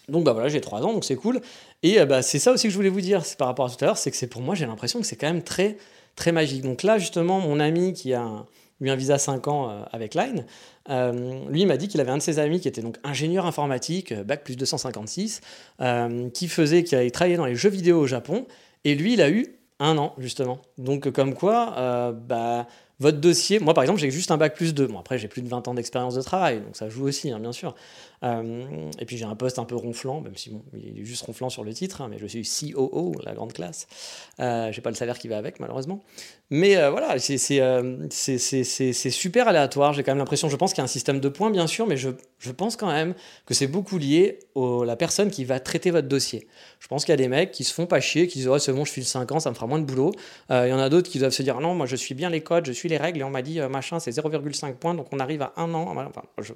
[0.09, 1.41] Donc bah voilà, j'ai 3 ans, donc c'est cool.
[1.83, 3.87] Et bah, c'est ça aussi que je voulais vous dire par rapport à tout à
[3.87, 5.77] l'heure, c'est que c'est pour moi, j'ai l'impression que c'est quand même très,
[6.17, 6.63] très magique.
[6.63, 8.45] Donc là, justement, mon ami qui a
[8.81, 10.45] eu un visa 5 ans euh, avec Line,
[10.91, 14.13] euh, lui m'a dit qu'il avait un de ses amis qui était donc ingénieur informatique,
[14.13, 15.41] euh, bac plus 256,
[16.33, 18.47] qui faisait, qui avait travaillé dans les jeux vidéo au Japon,
[18.85, 19.47] et lui, il a eu
[19.81, 20.61] un an, justement.
[20.79, 22.67] Donc comme quoi, bah
[23.01, 24.87] votre dossier, moi par exemple, j'ai juste un bac plus 2.
[24.87, 27.41] Bon, après, j'ai plus de 20 ans d'expérience de travail, donc ça joue aussi, hein,
[27.41, 27.75] bien sûr.
[28.25, 31.23] Euh, et puis j'ai un poste un peu ronflant, même si bon, il est juste
[31.23, 33.87] ronflant sur le titre, hein, mais je suis COO, la grande classe.
[34.41, 36.03] Euh, j'ai pas le salaire qui va avec, malheureusement.
[36.51, 39.93] Mais euh, voilà, euh, c'est super aléatoire.
[39.93, 41.87] J'ai quand même l'impression, je pense qu'il y a un système de points, bien sûr,
[41.87, 42.11] mais je,
[42.57, 43.15] pense quand même
[43.47, 46.47] que c'est beaucoup lié à la personne qui va traiter votre dossier.
[46.79, 48.59] Je pense qu'il y a des mecs qui se font pas chier, qui disent oh,
[48.59, 50.13] c'est bon, je file 5 ans, ça me fera moins de boulot.
[50.51, 52.43] Il y en a d'autres qui doivent se dire non, moi je suis bien les
[52.43, 55.19] codes, je suis les règles, et on m'a dit machin, c'est 0,5 points, donc on
[55.19, 55.95] arrive à un an.
[55.97, 56.53] Enfin, je,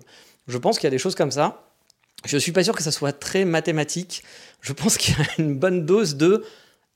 [0.49, 1.65] je pense qu'il y a des choses comme ça.
[2.25, 4.25] Je suis pas sûr que ça soit très mathématique.
[4.61, 6.45] Je pense qu'il y a une bonne dose de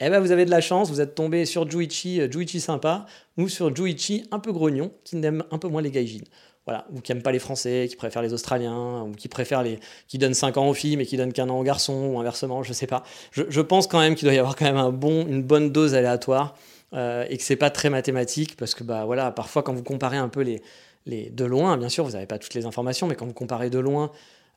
[0.05, 3.07] eh ben vous avez de la chance, vous êtes tombé sur Juichi, euh, Juichi sympa,
[3.37, 6.25] ou sur Juichi un peu grognon, qui n'aime un peu moins les gaijins.
[6.67, 9.79] Voilà, ou qui n'aime pas les Français, qui préfère les Australiens, ou qui préfère les,
[10.09, 12.65] qui donne 5 ans aux filles mais qui donne qu'un an aux garçons, ou inversement,
[12.65, 13.05] je sais pas.
[13.31, 15.95] Je, pense quand même qu'il doit y avoir quand même un bon, une bonne dose
[15.95, 16.57] aléatoire,
[16.95, 20.17] euh, et que c'est pas très mathématique, parce que bah voilà, parfois quand vous comparez
[20.17, 20.63] un peu les,
[21.07, 23.79] de loin, bien sûr, vous n'avez pas toutes les informations, mais quand vous comparez de
[23.79, 24.11] loin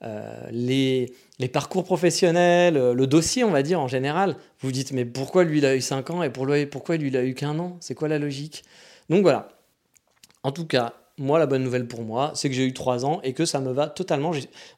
[0.03, 1.13] euh, les,
[1.51, 5.43] parcours professionnels, euh, le dossier, on va dire, en général, vous vous dites, mais pourquoi
[5.43, 7.77] lui, il a eu 5 ans et lui, pourquoi lui, il a eu qu'un an?
[7.79, 8.63] C'est quoi la logique?
[9.09, 9.49] Donc voilà.
[10.43, 13.21] En tout cas, moi, la bonne nouvelle pour moi, c'est que j'ai eu 3 ans
[13.23, 14.31] et que ça me va totalement.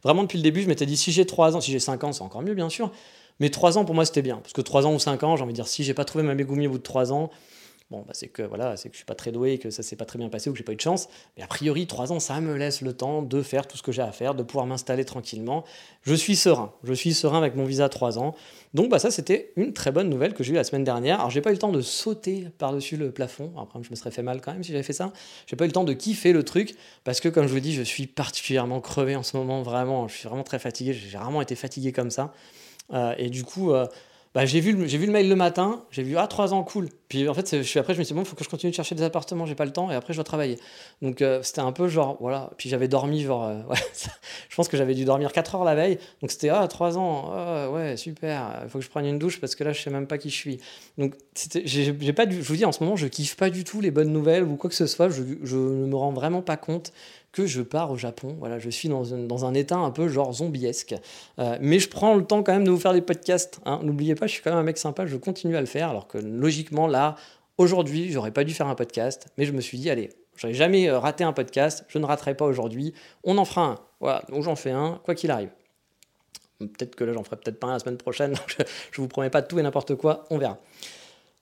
[0.03, 2.13] Vraiment, depuis le début, je m'étais dit, si j'ai 3 ans, si j'ai 5 ans,
[2.13, 2.91] c'est encore mieux, bien sûr.
[3.39, 4.37] Mais 3 ans, pour moi, c'était bien.
[4.37, 6.23] Parce que 3 ans ou 5 ans, j'ai envie de dire, si j'ai pas trouvé
[6.23, 7.31] ma mégoumie au bout de 3 ans,
[7.89, 9.95] Bon, bah, c'est que voilà, c'est que je suis pas très doué, que ça s'est
[9.95, 11.07] pas très bien passé ou que j'ai pas eu de chance.
[11.37, 13.93] Mais a priori, trois ans, ça me laisse le temps de faire tout ce que
[13.93, 15.63] j'ai à faire, de pouvoir m'installer tranquillement.
[16.01, 16.73] Je suis serein.
[16.83, 18.35] Je suis serein avec mon visa trois ans.
[18.73, 21.19] Donc, bah, ça, c'était une très bonne nouvelle que j'ai eue la semaine dernière.
[21.19, 23.53] Alors, j'ai pas eu le temps de sauter par-dessus le plafond.
[23.57, 25.13] Après, je me serais fait mal quand même si j'avais fait ça.
[25.45, 27.73] J'ai pas eu le temps de kiffer le truc parce que, comme je vous dis,
[27.73, 29.61] je suis particulièrement crevé en ce moment.
[29.61, 30.91] Vraiment, je suis vraiment très fatigué.
[30.91, 32.33] J'ai rarement été fatigué comme ça.
[32.91, 33.87] Euh, et du coup, euh,
[34.33, 36.89] bah, j'ai vu, le, vu le mail le matin, j'ai vu ah 3 ans cool.
[37.09, 38.49] Puis en fait, je suis après je me suis dit bon, il faut que je
[38.49, 40.57] continue de chercher des appartements, j'ai pas le temps et après je dois travailler.
[41.01, 43.61] Donc euh, c'était un peu genre voilà, puis j'avais dormi genre euh,
[44.49, 45.97] je pense que j'avais dû dormir 4 heures la veille.
[46.21, 49.39] Donc c'était ah 3 ans, ah, ouais, super, il faut que je prenne une douche
[49.39, 50.59] parce que là je sais même pas qui je suis.
[50.97, 51.13] Donc
[51.63, 54.11] j'ai, pas je vous dis en ce moment, je kiffe pas du tout les bonnes
[54.11, 56.91] nouvelles ou quoi que ce soit, je, je ne me rends vraiment pas compte
[57.41, 58.35] que je pars au Japon.
[58.39, 60.95] Voilà, je suis dans un, état un peu genre zombiesque.
[61.39, 63.59] Euh, mais je prends le temps quand même de vous faire des podcasts.
[63.65, 63.79] Hein.
[63.83, 65.89] N'oubliez pas, je suis quand même un mec sympa, je continue à le faire.
[65.89, 67.15] Alors que logiquement, là,
[67.57, 69.27] aujourd'hui, j'aurais pas dû faire un podcast.
[69.37, 72.35] Mais je me suis dit, allez, j'aurais jamais euh, raté un podcast, je ne raterai
[72.35, 72.93] pas aujourd'hui.
[73.23, 73.75] On en fera un.
[73.99, 75.49] Voilà, donc j'en fais un, quoi qu'il arrive.
[76.59, 78.33] Peut-être que là, j'en ferai peut-être pas un la semaine prochaine.
[78.47, 80.57] je, je vous promets pas tout et n'importe quoi, on verra.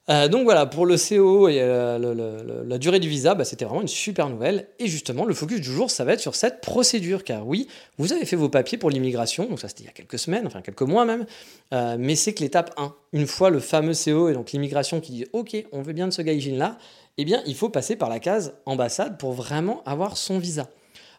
[0.08, 3.82] Euh, donc voilà, pour le CO et euh, la durée du visa, bah, c'était vraiment
[3.82, 4.68] une super nouvelle.
[4.78, 7.24] Et justement, le focus du jour, ça va être sur cette procédure.
[7.24, 9.94] Car oui, vous avez fait vos papiers pour l'immigration, donc ça c'était il y a
[9.94, 11.26] quelques semaines, enfin quelques mois même.
[11.74, 15.12] Euh, mais c'est que l'étape 1, une fois le fameux CO et donc l'immigration qui
[15.12, 16.78] dit OK, on veut bien de ce gaijin là,
[17.18, 20.70] eh bien il faut passer par la case ambassade pour vraiment avoir son visa.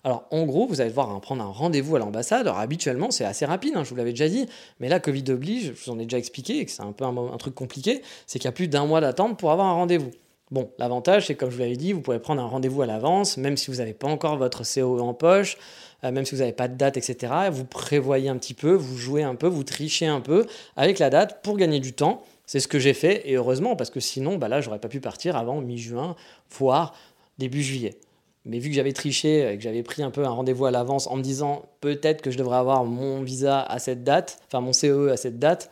[0.07, 2.47] Alors, en gros, vous allez devoir prendre un rendez-vous à l'ambassade.
[2.47, 4.47] Alors, habituellement, c'est assez rapide, hein, je vous l'avais déjà dit.
[4.79, 7.05] Mais là, Covid oblige, je vous en ai déjà expliqué, et que c'est un peu
[7.05, 10.13] un, truc compliqué, c'est qu'il y a plus d'un mois d'attente pour avoir un rendez-vous.
[10.53, 13.37] Bon, l'avantage, c'est comme je vous l'avais dit, vous pouvez prendre un rendez-vous à l'avance,
[13.37, 15.59] même si vous n'avez pas encore votre CO en poche,
[16.05, 17.33] euh, même si vous n'avez pas de date, etc.
[17.51, 21.11] Vous prévoyez un petit peu, vous jouez un peu, vous trichez un peu avec la
[21.11, 22.23] date pour gagner du temps.
[22.47, 25.01] C'est ce que j'ai fait, et heureusement, parce que sinon, bah là, j'aurais pas pu
[25.01, 26.15] partir avant mi-juin,
[26.49, 26.95] voire
[27.39, 27.99] début juillet.
[28.47, 31.09] Mais vu que j'avais triché et que j'avais pris un peu un rendez-vous à l'avance
[31.09, 34.73] en me disant peut-être que je devrais avoir mon visa à cette date, enfin mon
[34.73, 35.69] CE à cette date,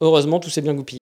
[0.00, 1.00] heureusement tout s'est bien goupillé.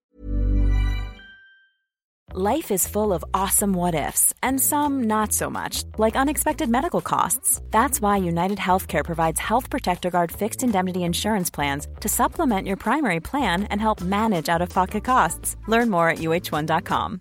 [2.36, 7.00] Life is full of awesome what ifs and some not so much, like unexpected medical
[7.00, 7.60] costs.
[7.70, 12.76] That's why United Healthcare provides Health Protector Guard fixed indemnity insurance plans to supplement your
[12.76, 15.56] primary plan and help manage out-of-pocket costs.
[15.68, 17.20] Learn more at uh1.com.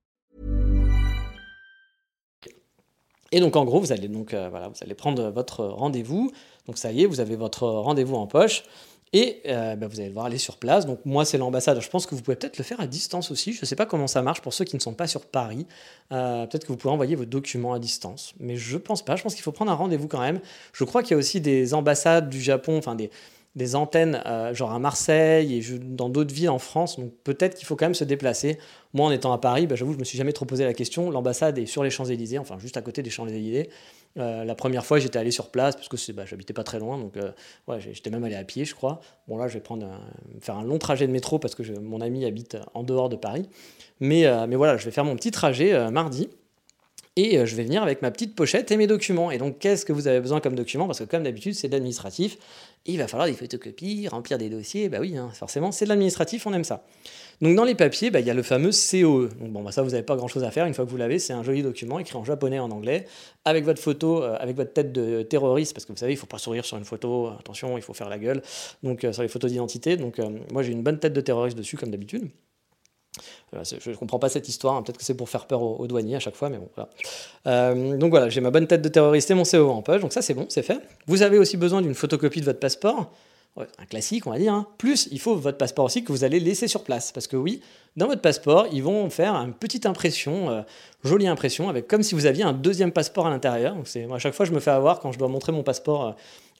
[3.31, 6.31] Et donc en gros, vous allez donc euh, voilà, vous allez prendre votre rendez-vous.
[6.67, 8.63] Donc ça y est, vous avez votre rendez-vous en poche.
[9.13, 10.85] Et euh, bah, vous allez devoir aller sur place.
[10.85, 11.81] Donc moi, c'est l'ambassade.
[11.81, 13.51] Je pense que vous pouvez peut-être le faire à distance aussi.
[13.51, 15.67] Je ne sais pas comment ça marche pour ceux qui ne sont pas sur Paris.
[16.13, 18.33] Euh, peut-être que vous pouvez envoyer vos documents à distance.
[18.39, 19.17] Mais je pense pas.
[19.17, 20.39] Je pense qu'il faut prendre un rendez-vous quand même.
[20.71, 23.11] Je crois qu'il y a aussi des ambassades du Japon, enfin des,
[23.55, 26.97] des antennes, euh, genre à Marseille et dans d'autres villes en France.
[26.97, 28.57] Donc peut-être qu'il faut quand même se déplacer.
[28.93, 31.11] Moi, en étant à Paris, bah, j'avoue, je me suis jamais trop posé la question.
[31.11, 33.69] L'ambassade est sur les Champs-Élysées, enfin juste à côté des Champs-Élysées.
[34.17, 36.97] Euh, la première fois, j'étais allé sur place parce que bah, j'habitais pas très loin,
[36.97, 37.31] donc euh,
[37.79, 39.01] j'étais même allé à pied, je crois.
[39.27, 39.85] Bon là, je vais prendre
[40.41, 43.49] faire un long trajet de métro parce que mon ami habite en dehors de Paris.
[43.99, 46.29] Mais, mais voilà, je vais faire mon petit trajet mardi.
[47.17, 49.31] Et je vais venir avec ma petite pochette et mes documents.
[49.31, 50.87] Et donc, qu'est-ce que vous avez besoin comme documents?
[50.87, 52.37] Parce que, comme d'habitude, c'est de l'administratif.
[52.85, 54.89] Il va falloir des photocopies, remplir des dossiers.
[54.89, 56.83] Bah oui, hein, forcément, c'est de l'administratif, on aime ça.
[57.39, 59.29] Donc, dans les papiers, bah, il y a le fameux COE.
[59.39, 60.65] Donc, bon, bah, ça, vous n'avez pas grand-chose à faire.
[60.65, 63.05] Une fois que vous l'avez, c'est un joli document écrit en japonais en anglais,
[63.45, 65.73] avec votre photo, euh, avec votre tête de terroriste.
[65.73, 67.29] Parce que vous savez, il ne faut pas sourire sur une photo.
[67.39, 68.41] Attention, il faut faire la gueule.
[68.81, 69.95] Donc, euh, sur les photos d'identité.
[69.97, 72.29] Donc, euh, moi, j'ai une bonne tête de terroriste dessus, comme d'habitude.
[73.55, 74.83] Euh, Je ne comprends pas cette histoire, hein.
[74.83, 76.89] peut-être que c'est pour faire peur aux, douaniers à chaque fois, mais bon, voilà.
[77.47, 80.13] Euh, donc voilà, j'ai ma bonne tête de terroriste et mon CO en poche, donc
[80.13, 80.79] ça c'est bon, c'est fait.
[81.07, 83.11] Vous avez aussi besoin d'une photocopie de votre passeport,
[83.57, 84.67] un classique on va dire, hein.
[84.77, 87.61] plus il faut votre passeport aussi que vous allez laisser sur place, parce que oui,
[87.97, 90.61] dans votre passeport, ils vont faire une petite impression, euh,
[91.03, 93.75] jolie impression, avec comme si vous aviez un deuxième passeport à l'intérieur.
[94.13, 96.11] À chaque fois je me fais avoir quand je dois montrer mon passeport euh,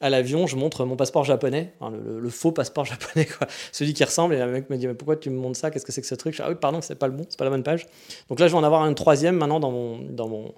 [0.02, 3.48] à l'avion, je montre mon passeport japonais, le faux passeport japonais, quoi.
[3.72, 5.86] celui qui ressemble, et le mec me dit mais pourquoi tu me montres ça, qu'est-ce
[5.86, 6.34] que c'est que ce truc?
[6.34, 7.86] Je dis, Ah oui, pardon, c'est pas le bon, c'est pas la bonne page.
[8.28, 10.54] Donc là, je vais en avoir un troisième maintenant dans mon, dans mon,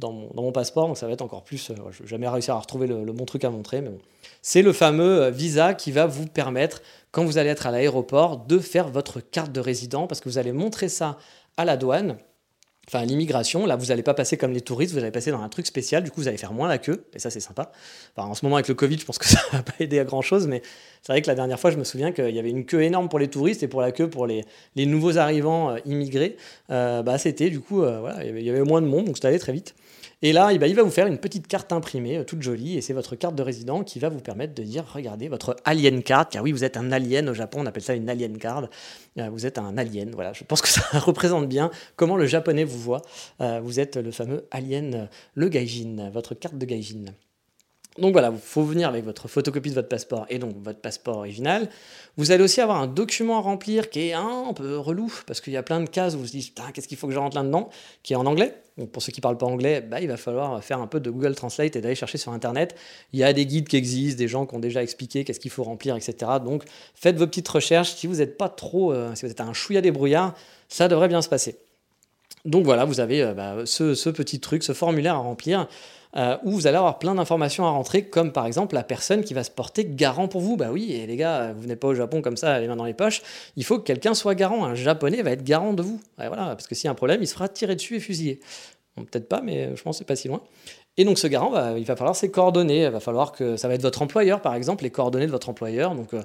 [0.00, 1.70] dans mon, passeport, donc ça va être encore plus.
[1.70, 3.98] euh, je vais jamais réussir à retrouver le, bon truc à montrer, mais bon.
[4.42, 6.82] C'est le fameux euh, visa qui va vous permettre,
[7.12, 10.38] quand vous allez être à l'aéroport, de faire votre carte de résident, parce que vous
[10.38, 11.18] allez montrer ça
[11.56, 12.16] à la douane
[12.90, 15.40] enfin à l'immigration, là vous n'allez pas passer comme les touristes, vous allez passer dans
[15.40, 17.70] un truc spécial, du coup vous allez faire moins la queue, et ça c'est sympa.
[18.16, 20.22] En ce moment avec le Covid, je pense que ça va pas aider à grand
[20.22, 20.60] chose, mais
[21.02, 23.08] c'est vrai que la dernière fois je me souviens qu'il y avait une queue énorme
[23.08, 24.44] pour les touristes et pour la queue pour les,
[24.76, 26.36] nouveaux arrivants euh, immigrés.
[26.70, 29.38] Euh, bah, c'était du coup, voilà, il y avait- moins de monde, donc c'était allé
[29.38, 29.74] très vite.
[30.22, 32.76] Et là, eh ben, il va vous faire une petite carte imprimée, euh, toute jolie,
[32.76, 36.02] et c'est votre carte de résident qui va vous permettre de dire, regardez, votre alien
[36.02, 38.68] card, car oui, vous êtes un alien au Japon, on appelle ça une alien card.
[39.18, 40.34] Euh, vous êtes un alien, voilà.
[40.34, 43.00] Je pense que ça représente bien comment le japonais vous voit.
[43.40, 47.06] Euh, vous êtes le fameux alien, le gaijin, votre carte de gaijin.
[48.00, 51.18] Donc voilà, il faut venir avec votre photocopie de votre passeport et donc votre passeport
[51.18, 51.68] original.
[52.16, 55.52] Vous allez aussi avoir un document à remplir qui est un peu relou parce qu'il
[55.52, 57.36] y a plein de cases où vous vous dites qu'est-ce qu'il faut que je rentre
[57.36, 57.68] là-dedans
[58.02, 58.54] qui est en anglais.
[58.78, 61.10] Donc pour ceux qui parlent pas anglais, bah, il va falloir faire un peu de
[61.10, 62.74] Google Translate et d'aller chercher sur internet.
[63.12, 65.50] Il y a des guides qui existent, des gens qui ont déjà expliqué qu'est-ce qu'il
[65.50, 66.14] faut remplir, etc.
[66.42, 67.94] Donc faites vos petites recherches.
[67.94, 70.34] Si vous n'êtes pas trop, euh, si vous êtes un chouïa débrouillard,
[70.68, 71.58] ça devrait bien se passer.
[72.46, 75.68] Donc voilà, vous avez euh, bah, ce petit truc, ce formulaire à remplir,
[76.16, 79.34] euh, où vous allez avoir plein d'informations à rentrer, comme par exemple la personne qui
[79.34, 80.56] va se porter garant pour vous.
[80.56, 82.84] Bah oui, et les gars, vous n'êtes pas au Japon comme ça, les mains dans
[82.84, 83.22] les poches.
[83.56, 84.64] Il faut que quelqu'un soit garant.
[84.64, 86.00] Un japonais va être garant de vous.
[86.22, 88.00] Et voilà, parce que s'il y a un problème, il se fera tirer dessus et
[88.00, 88.40] fusiller.
[88.96, 90.42] Peut-être pas, mais je pense que c'est pas si loin.
[90.96, 92.84] Et donc ce garant, bah, il va falloir ses coordonnées.
[92.84, 95.48] Il va falloir que ça va être votre employeur, par exemple, les coordonnées de votre
[95.48, 95.94] employeur.
[95.94, 96.22] Donc euh,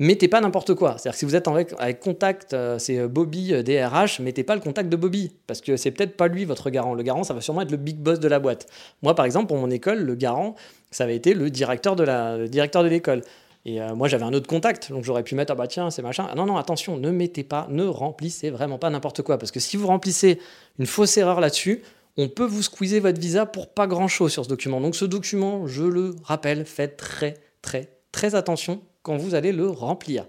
[0.00, 0.96] mettez pas n'importe quoi.
[0.98, 4.42] C'est-à-dire que si vous êtes avec, avec contact, euh, c'est euh, Bobby euh, DRH, mettez
[4.42, 6.94] pas le contact de Bobby, parce que c'est peut-être pas lui votre garant.
[6.94, 8.66] Le garant, ça va sûrement être le big boss de la boîte.
[9.02, 10.56] Moi, par exemple, pour mon école, le garant,
[10.90, 13.22] ça avait été le directeur de la, directeur de l'école.
[13.66, 16.02] Et euh, moi, j'avais un autre contact, donc j'aurais pu mettre, ah bah tiens, c'est
[16.02, 16.26] machin.
[16.30, 19.60] Ah non, non, attention, ne mettez pas, ne remplissez vraiment pas n'importe quoi, parce que
[19.60, 20.40] si vous remplissez
[20.78, 21.82] une fausse erreur là-dessus,
[22.16, 24.80] on peut vous squeezer votre visa pour pas grand-chose sur ce document.
[24.80, 29.68] Donc ce document, je le rappelle, faites très, très, très attention quand vous allez le
[29.68, 30.26] remplir.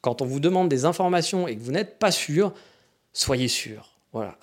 [0.00, 2.52] Quand on vous demande des informations et que vous n'êtes pas sûr,
[3.12, 3.90] soyez sûr.
[4.12, 4.36] Voilà.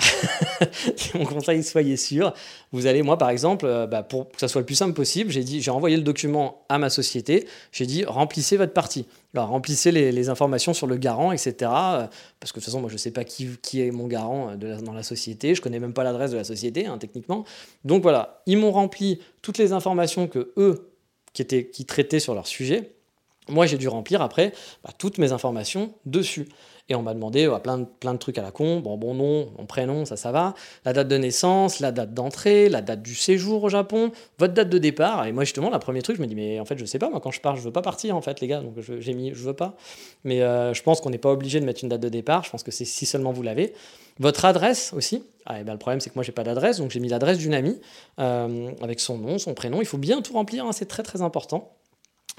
[1.14, 2.34] Mon conseil, soyez sûr.
[2.72, 5.30] Vous allez, moi par exemple, euh, bah, pour que ça soit le plus simple possible,
[5.30, 7.48] j'ai dit, j'ai envoyé le document à ma société.
[7.74, 9.06] J'ai dit, remplissez votre partie.
[9.34, 11.54] Alors, remplissez les, informations sur le garant, etc.
[11.62, 12.08] euh,
[12.40, 14.80] Parce que de toute façon, moi, je ne sais pas qui, est mon garant euh,
[14.82, 15.54] dans la société.
[15.54, 17.44] Je connais même pas l'adresse de la société, hein, techniquement.
[17.84, 20.92] Donc voilà, ils m'ont rempli toutes les informations que eux,
[21.34, 22.97] qui, étaient, qui traitaient sur leur sujet,
[23.50, 26.48] moi, j'ai dû remplir après bah, toutes mes informations dessus.
[26.90, 28.80] Et on m'a demandé bah, plein, de, trucs à la con.
[28.80, 30.54] Bon, bon nom, mon prénom, ça, ça va.
[30.86, 34.70] La date de naissance, la date d'entrée, la date du séjour au Japon, votre date
[34.70, 35.26] de départ.
[35.26, 37.10] Et moi, justement, le premier truc, je me dis, mais en fait, je sais pas,
[37.10, 38.62] moi, quand je pars, je veux pas partir, en fait, les gars.
[38.62, 39.76] Donc, j'ai mis, je veux pas.
[40.24, 42.44] Mais euh, je pense qu'on n'est pas obligé de mettre une date de départ.
[42.46, 43.74] Je pense que c'est si seulement vous l'avez.
[44.20, 45.24] Votre adresse aussi.
[45.46, 46.78] Ah, et ben, le problème, c'est que moi, j'ai pas d'adresse.
[46.78, 47.80] Donc, j'ai mis l'adresse d'une amie
[48.20, 49.82] euh, avec son nom, son prénom.
[49.82, 50.66] Il faut bien tout remplir.
[50.66, 51.74] hein, c'est très, très important.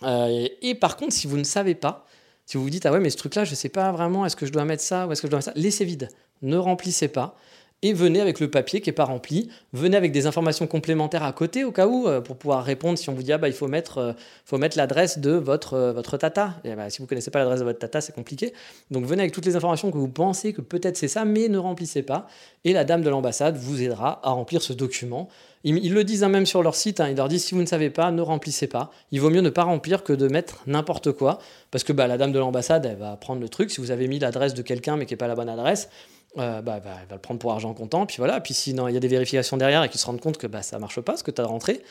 [0.03, 2.07] Euh, et, par contre, si vous ne savez pas,
[2.47, 4.35] Si vous vous dites, ah ouais, mais ce truc-là, je ne sais pas vraiment, est-ce
[4.35, 6.09] que je dois mettre ça ou est-ce que je dois mettre ça Laissez vide.
[6.41, 7.37] Ne remplissez pas
[7.83, 11.33] et venez avec le papier qui n'est pas rempli, venez avec des informations complémentaires à
[11.33, 13.55] côté au cas où, euh, pour pouvoir répondre si on vous dit ah, bah, il
[13.55, 16.55] faut mettre, euh, l'adresse de votre, tata.
[16.65, 18.53] Bah, si vous ne connaissez pas l'adresse de votre tata, c'est compliqué.
[18.91, 21.59] Donc venez avec toutes les informations que vous pensez que peut-être c'est ça, mais ne
[21.59, 22.27] remplissez pas.
[22.65, 25.29] Et la dame de l'ambassade vous aidera à remplir ce document.
[25.65, 27.91] Ils, le disent même sur leur site, hein, ils leur disent si vous ne savez
[27.91, 28.91] pas, ne remplissez pas.
[29.11, 31.39] Il vaut mieux ne pas remplir que de mettre n'importe quoi,
[31.71, 33.71] parce que bah, la dame de l'ambassade, elle va prendre le truc.
[33.71, 35.89] Si vous avez mis l'adresse de quelqu'un mais qui n'est pas la bonne adresse,
[36.37, 38.41] euh, bah, bah, elle va le prendre pour argent comptant, puis voilà.
[38.41, 40.63] Puis sinon, il y a des vérifications derrière et qu'ils se rendent compte que bah,
[40.63, 41.83] ça marche pas, ce que tu as rentré,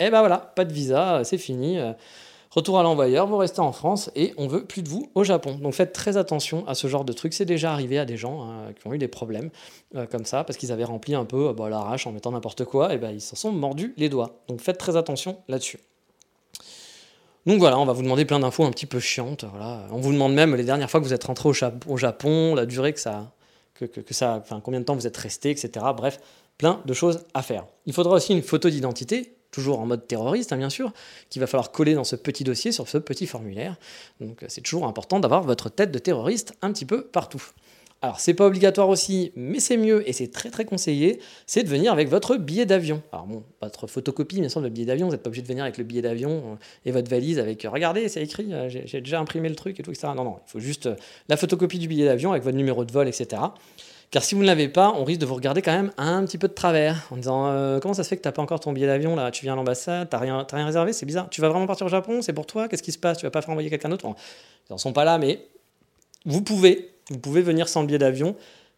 [0.00, 1.78] et eh ben voilà, pas de visa, c'est fini.
[1.78, 1.92] Euh,
[2.54, 5.58] retour à l'envoyeur, vous restez en France et on veut plus de vous au Japon.
[5.60, 7.34] Donc faites très attention à ce genre de trucs.
[7.34, 9.50] C'est déjà arrivé à des gens hein, qui ont eu des problèmes
[9.96, 12.94] euh, comme ça parce qu'ils avaient rempli un peu bah, l'arrache en mettant n'importe quoi,
[12.94, 14.40] et ben ils s'en sont mordus les doigts.
[14.48, 15.78] Donc faites très attention là-dessus.
[17.46, 19.44] Donc voilà, on va vous demander plein d'infos un petit peu chiantes.
[19.90, 21.50] On vous demande même les dernières fois que vous êtes rentré
[21.86, 23.32] au Japon, la durée que ça,
[23.74, 25.84] que, ça, combien de temps vous êtes resté, etc.
[25.94, 26.20] Bref,
[26.56, 27.66] plein de choses à faire.
[27.84, 30.92] Il faudra aussi une photo d'identité, toujours en mode terroriste, hein, bien sûr,
[31.30, 33.76] qu'il va falloir coller dans ce petit dossier, sur ce petit formulaire.
[34.20, 37.42] Donc c'est toujours important d'avoir votre tête de terroriste un petit peu partout.
[38.04, 41.68] Alors, c'est pas obligatoire aussi, mais c'est mieux et c'est très très conseillé, c'est de
[41.70, 43.00] venir avec votre billet d'avion.
[43.12, 45.64] Alors, bon, votre photocopie, bien sûr, de billet d'avion, vous n'êtes pas obligé de venir
[45.64, 49.00] avec le billet d'avion euh, et votre valise avec euh, regardez, c'est écrit, euh, j'ai
[49.00, 50.08] déjà imprimé le truc et tout, etc.
[50.14, 50.86] Non, non, il faut juste
[51.30, 53.40] la photocopie du billet d'avion avec votre numéro de vol, etc.
[54.10, 56.38] Car si vous ne l'avez pas, on risque de vous regarder quand même un petit
[56.38, 58.72] peu de travers en disant comment ça se fait que tu n'as pas encore ton
[58.72, 59.30] billet d'avion là?
[59.30, 61.28] Tu viens à l'ambassade, tu n'as rien, rien réservé, c'est bizarre.
[61.30, 62.22] Tu vas vraiment partir au Japon?
[62.22, 62.68] C'est pour toi?
[62.68, 63.18] Qu'est-ce qui se passe?
[63.18, 64.06] Tu vas pas faire envoyer quelqu'un d'autre?
[64.06, 65.46] Ils n'en sont pas là, mais
[66.24, 68.34] vous pouvez vous pouvez venir sans le billet d'avion,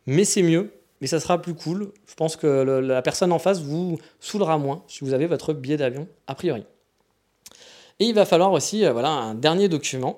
[0.06, 1.92] mais c'est mieux, mais ça sera plus cool.
[2.06, 5.76] Je pense que la personne en face vous saoulera moins si vous avez votre billet
[5.76, 6.64] d'avion, a priori.
[7.98, 10.16] Et il va falloir aussi euh, voilà, un dernier document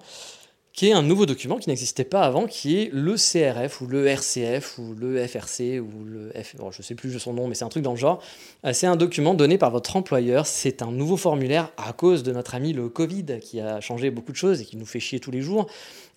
[0.79, 4.07] qui est un nouveau document qui n'existait pas avant, qui est le CRF ou le
[4.07, 6.55] RCF ou le FRC ou le F...
[6.57, 8.23] je ne sais plus son nom, mais c'est un truc dans le genre.
[8.65, 10.47] Euh, c'est un document donné par votre employeur.
[10.47, 14.31] C'est un nouveau formulaire à cause de notre ami le Covid qui a changé beaucoup
[14.31, 15.67] de choses et qui nous fait chier tous les jours.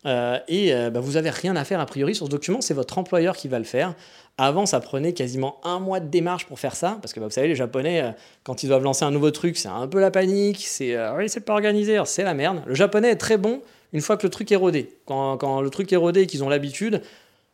[0.06, 2.76] Euh, et euh, bah, vous n'avez rien à faire a priori sur ce document, c'est
[2.76, 3.96] votre employeur qui va le faire.
[4.38, 7.32] Avant, ça prenait quasiment un mois de démarche pour faire ça, parce que bah, vous
[7.32, 10.64] savez, les Japonais, quand ils doivent lancer un nouveau truc, c'est un peu la panique,
[10.68, 12.62] c'est oui, c'est pas organisé, c'est la merde.
[12.68, 13.62] Le japonais est très bon
[13.94, 14.98] une fois que le truc est rodé.
[15.06, 17.02] Quand, le truc est rodé et qu'ils ont l'habitude,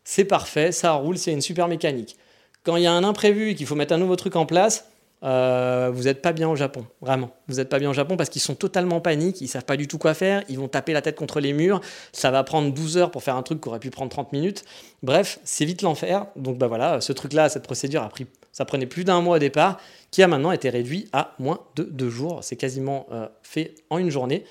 [0.03, 2.17] c'est parfait, ça roule, c'est une super mécanique.
[2.63, 4.89] Quand il y a un imprévu et qu'il faut mettre un nouveau truc en place,
[5.23, 7.31] euh, vous n'êtes pas bien au Japon, vraiment.
[7.47, 9.87] Vous n'êtes pas bien au Japon parce qu'ils sont totalement paniques, ils savent pas du
[9.87, 12.97] tout quoi faire, ils vont taper la tête contre les murs, ça va prendre 12
[12.97, 14.63] heures pour faire un truc qui aurait pu prendre 30 minutes.
[15.01, 16.27] Bref, c'est vite l'enfer.
[16.35, 19.39] Donc bah voilà, ce truc-là, cette procédure a pris, ça prenait plus d'un mois au
[19.39, 19.79] départ,
[20.11, 22.43] qui a maintenant été réduit à moins de deux jours.
[22.43, 24.45] C'est quasiment euh, fait en une journée.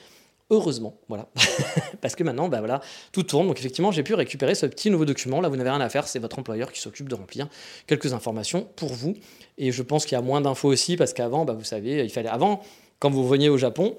[0.50, 1.28] Heureusement, voilà.
[2.00, 2.80] Parce que maintenant, bah voilà,
[3.10, 3.48] tout tourne.
[3.48, 5.40] Donc effectivement, j'ai pu récupérer ce petit nouveau document.
[5.40, 7.48] Là, vous n'avez rien à faire, c'est votre employeur qui s'occupe de remplir
[7.86, 9.14] quelques informations pour vous.
[9.58, 12.10] Et je pense qu'il y a moins d'infos aussi, parce qu'avant, bah, vous savez, il
[12.10, 12.62] fallait avant,
[13.00, 13.98] quand vous veniez au Japon,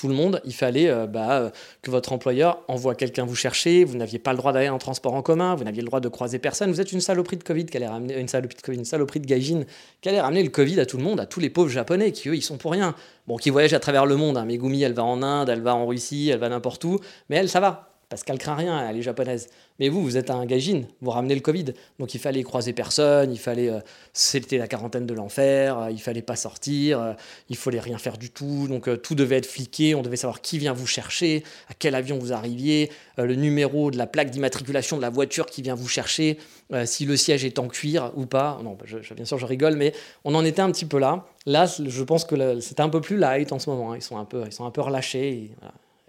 [0.00, 1.50] tout le monde, il fallait euh, bah, euh,
[1.82, 3.84] que votre employeur envoie quelqu'un vous chercher.
[3.84, 6.08] Vous n'aviez pas le droit d'aller en transport en commun, vous n'aviez le droit de
[6.08, 6.70] croiser personne.
[6.70, 9.26] Vous êtes une saloperie de Covid qui ramener une saloperie de Covid, une saloperie de
[9.26, 9.64] gaijin
[10.00, 12.28] qui allait ramener le Covid à tout le monde, à tous les pauvres japonais qui
[12.28, 12.94] eux ils sont pour rien.
[13.26, 14.36] Bon, qui voyagent à travers le monde.
[14.38, 14.44] Hein.
[14.44, 17.48] Megumi, elle va en Inde, elle va en Russie, elle va n'importe où, mais elle
[17.48, 19.48] ça va parce qu'elle craint rien, elle est japonaise.
[19.78, 21.66] Mais vous, vous êtes un gaijin, vous ramenez le Covid.
[22.00, 23.70] Donc il fallait croiser personne, il fallait.
[23.70, 23.78] Euh,
[24.12, 27.12] c'était la quarantaine de l'enfer, euh, il fallait pas sortir, euh,
[27.48, 28.66] il fallait rien faire du tout.
[28.68, 32.18] Donc tout devait être fliqué, on devait savoir qui vient vous chercher, à quel avion
[32.18, 36.38] vous arriviez, le numéro de la plaque d'immatriculation de la voiture qui vient vous chercher,
[36.84, 38.60] si le siège est en cuir ou pas.
[38.64, 39.92] Non, je, bien sûr, je rigole, mais
[40.24, 41.26] on en était un petit peu là.
[41.46, 43.92] Là, je pense que c'est un peu plus light en ce moment.
[43.92, 43.96] Hein.
[43.96, 45.52] Ils, sont un peu, ils sont un peu relâchés.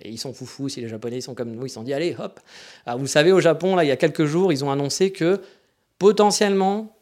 [0.06, 2.40] Ils sont foufous, si les Japonais sont comme nous, ils se sont dit, allez, hop.
[2.86, 5.42] Alors vous savez, au Japon, là, il y a quelques jours, ils ont annoncé que
[6.00, 6.96] potentiellement,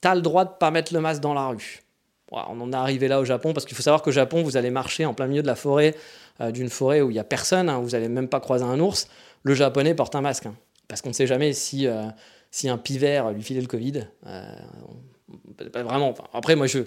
[0.00, 1.82] tu as le droit de pas mettre le masque dans la rue.
[2.30, 4.70] on en est arrivé là au Japon, parce qu'il faut savoir qu'au Japon, vous allez
[4.70, 5.94] marcher en plein milieu de la forêt,
[6.40, 8.80] euh, d'une forêt où il n'y a personne, hein, vous n'allez même pas croiser un
[8.80, 9.08] ours.
[9.42, 10.54] Le Japonais porte un masque, hein,
[10.88, 12.06] parce qu'on ne sait jamais si, euh,
[12.50, 14.06] si un pivert lui filait le Covid.
[14.26, 14.54] Euh,
[15.72, 16.80] vraiment, après, moi, je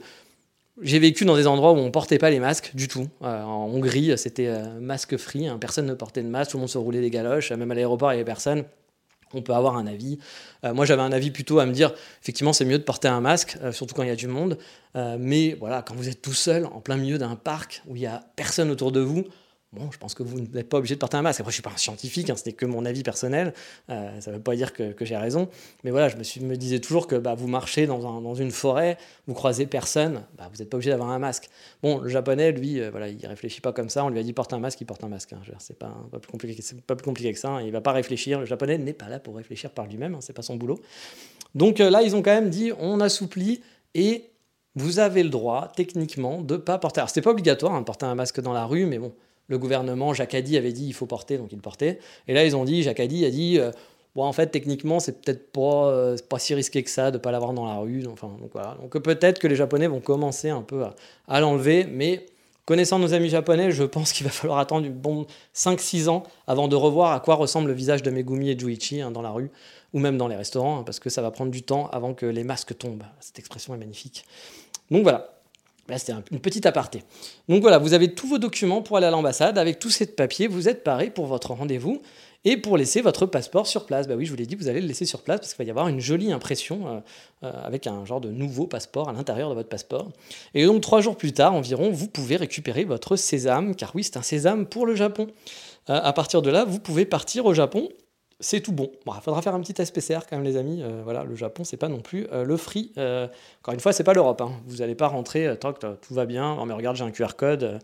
[0.81, 3.07] j'ai vécu dans des endroits où on portait pas les masques du tout.
[3.21, 5.57] Euh, en Hongrie, c'était euh, masque free, hein.
[5.59, 8.11] personne ne portait de masque, tout le monde se roulait des galoches, même à l'aéroport,
[8.11, 8.63] il n'y avait personne.
[9.33, 10.17] On peut avoir un avis.
[10.63, 13.21] Euh, moi, j'avais un avis plutôt à me dire, effectivement, c'est mieux de porter un
[13.21, 14.57] masque, surtout quand il y a du monde.
[14.95, 18.07] mais voilà, quand vous êtes tout seul, en plein milieu d'un parc où il n'y
[18.07, 19.25] a personne autour de vous,
[19.71, 21.41] Bon, je pense que vous n'êtes pas obligé de porter un masque.
[21.41, 23.53] Après, je suis pas un scientifique, hein, ce n'est que mon avis personnel.
[23.91, 25.47] Euh, ça ne veut pas dire que, j'ai raison.
[25.83, 28.97] Mais voilà, je me, disais toujours que bah, vous marchez dans, une forêt,
[29.27, 31.49] vous croisez personne, bah, vous n'êtes pas obligé d'avoir un masque.
[31.83, 34.03] Bon, le japonais, lui, euh, voilà, il réfléchit pas comme ça.
[34.03, 35.33] On lui a dit porte un masque, il porte un masque.
[35.33, 35.41] Hein.
[35.59, 37.49] C'est pas, plus compliqué, que ça.
[37.49, 37.61] Hein.
[37.61, 38.39] Il va pas réfléchir.
[38.39, 40.15] Le japonais n'est pas là pour réfléchir par lui-même.
[40.15, 40.79] Hein, c'est pas son boulot.
[41.53, 43.61] Donc euh, là, ils ont quand même dit on assouplit
[43.93, 44.31] et
[44.73, 47.01] vous avez le droit, techniquement, de pas porter.
[47.01, 49.13] Alors, c'était pas obligatoire de porter un masque dans la rue, mais bon
[49.49, 51.99] le gouvernement, Addy avait dit il faut porter, donc il portait.
[52.27, 53.71] Et là, ils ont dit, Addy a dit, euh,
[54.15, 57.31] bon, en fait, techniquement, c'est peut-être pas, euh, si risqué que ça de ne pas
[57.31, 58.05] l'avoir dans la rue.
[58.07, 58.31] Enfin,
[58.79, 60.83] donc peut-être que les Japonais vont commencer un peu
[61.27, 62.27] à, l'enlever, mais
[62.65, 65.25] connaissant nos amis japonais, je pense qu'il va falloir attendre bon
[65.55, 69.09] 5-6 ans avant de revoir à quoi ressemble le visage de Megumi et Juichi hein,
[69.09, 69.49] dans la rue,
[69.93, 72.27] ou même dans les restaurants, hein, parce que ça va prendre du temps avant que
[72.27, 73.05] les masques tombent.
[73.19, 74.25] Cette expression est magnifique.
[74.91, 75.38] Donc voilà.
[75.97, 77.03] C'était une petite aparté.
[77.47, 79.57] Donc voilà, vous avez tous vos documents pour aller à l'ambassade.
[79.57, 82.01] Avec tous ces papiers, vous êtes paré pour votre rendez-vous
[82.45, 84.07] et pour laisser votre passeport sur place.
[84.07, 85.67] Bah oui, je vous l'ai dit, vous allez le laisser sur place parce qu'il va
[85.67, 86.99] y avoir une jolie impression euh,
[87.43, 90.11] euh, avec un genre de nouveau passeport à l'intérieur de votre passeport.
[90.53, 94.17] Et donc trois jours plus tard environ, vous pouvez récupérer votre sésame, car oui, c'est
[94.17, 95.27] un sésame pour le Japon.
[95.89, 97.89] Euh, à partir de là, vous pouvez partir au Japon
[98.41, 98.89] c'est tout bon.
[99.05, 100.81] il faudra faire un petit test PCR quand même, les amis.
[100.81, 102.93] Euh, voilà, le Japon, c'est pas non plus euh, le free.
[102.97, 103.27] Euh,
[103.61, 104.39] encore une fois, c'est pas l'Europe.
[104.39, 104.51] Hein.
[104.65, 106.55] Vous n'allez pas rentrer, que tout va bien.
[106.55, 107.79] Non, mais regarde, j'ai un QR code.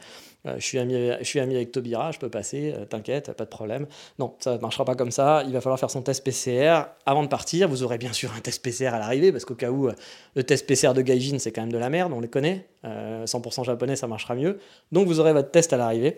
[0.45, 2.73] je, suis ami, je suis ami avec Tobira, je peux passer.
[2.89, 3.85] T'inquiète, pas de problème.
[4.17, 5.43] Non, ça ne marchera pas comme ça.
[5.45, 7.67] Il va falloir faire son test PCR avant de partir.
[7.67, 9.89] Vous aurez bien sûr un test PCR à l'arrivée, parce qu'au cas où
[10.35, 12.65] le test PCR de Gaijin, c'est quand même de la merde, on les connaît.
[12.85, 14.59] 100% japonais, ça marchera mieux.
[14.93, 16.15] Donc vous aurez votre test à l'arrivée.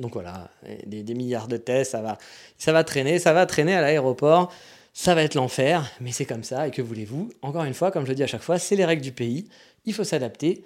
[0.00, 0.48] Donc voilà,
[0.86, 2.16] des, milliards de tests, ça va,
[2.56, 4.50] ça va traîner, ça va traîner à l'aéroport,
[4.94, 7.30] ça va être l'enfer, mais c'est comme ça, et que voulez-vous?
[7.42, 9.48] Encore une fois, comme je dis à chaque fois, c'est les règles du pays,
[9.84, 10.64] il faut s'adapter,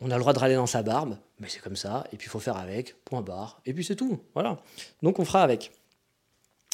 [0.00, 2.28] on a le droit de râler dans sa barbe, mais c'est comme ça, et puis
[2.28, 4.58] il faut faire avec, point barre, et puis c'est tout, voilà.
[5.02, 5.72] Donc on fera avec.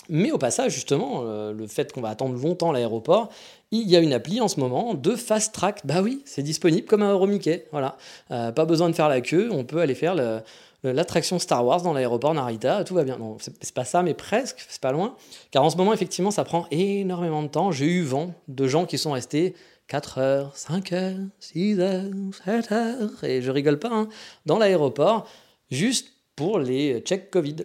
[0.09, 3.31] Mais au passage, justement, euh, le fait qu'on va attendre longtemps l'aéroport,
[3.71, 5.81] il y a une appli en ce moment de fast track.
[5.85, 7.69] Bah oui, c'est disponible comme un Euromickey.
[7.71, 7.97] Voilà.
[8.33, 10.41] Euh, pas besoin de faire la queue, on peut aller faire le,
[10.83, 13.19] l'attraction Star Wars dans l'aéroport Narita, tout va bien.
[13.19, 15.17] Non, c'est pas ça, mais presque, c'est pas loin.
[15.51, 17.71] Car en ce moment, effectivement, ça prend énormément de temps.
[17.73, 19.55] J'ai eu vent de gens qui sont restés
[19.89, 22.11] 4 heures, 5 heures, 6 heures,
[22.45, 24.09] 7 heures, et je rigole pas, hein,
[24.47, 25.27] dans l'aéroport,
[25.71, 27.57] juste pour les checks Covid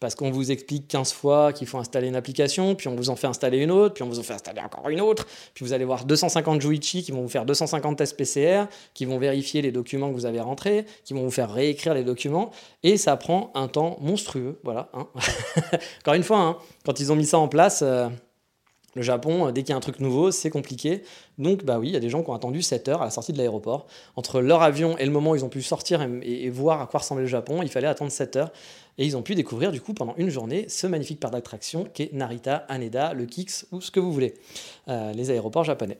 [0.00, 3.16] parce qu'on vous explique 15 fois qu'il faut installer une application, puis on vous en
[3.16, 5.72] fait installer une autre, puis on vous en fait installer encore une autre, puis vous
[5.72, 9.72] allez voir 250 Juichi qui vont vous faire 250 tests PCR, qui vont vérifier les
[9.72, 12.50] documents que vous avez rentrés, qui vont vous faire réécrire les documents,
[12.82, 14.90] et ça prend un temps monstrueux, voilà.
[14.94, 15.06] Hein.
[16.00, 18.08] encore une fois, hein, quand ils ont mis ça en place, euh,
[18.96, 21.02] le Japon, euh, dès qu'il y a un truc nouveau, c'est compliqué.
[21.38, 23.10] Donc, bah oui, il y a des gens qui ont attendu 7 heures à la
[23.10, 23.86] sortie de l'aéroport.
[24.16, 27.00] Entre leur avion et le moment où ils ont pu sortir et, voir à quoi
[27.00, 28.52] ressemblait le Japon, il fallait attendre 7 heures.
[28.98, 32.12] Et ils ont pu découvrir, du coup, pendant une journée, ce magnifique parc d'attractions qu'est
[32.14, 34.34] Narita, Haneda, le Kix ou ce que vous voulez.
[34.88, 35.98] Euh, les aéroports japonais.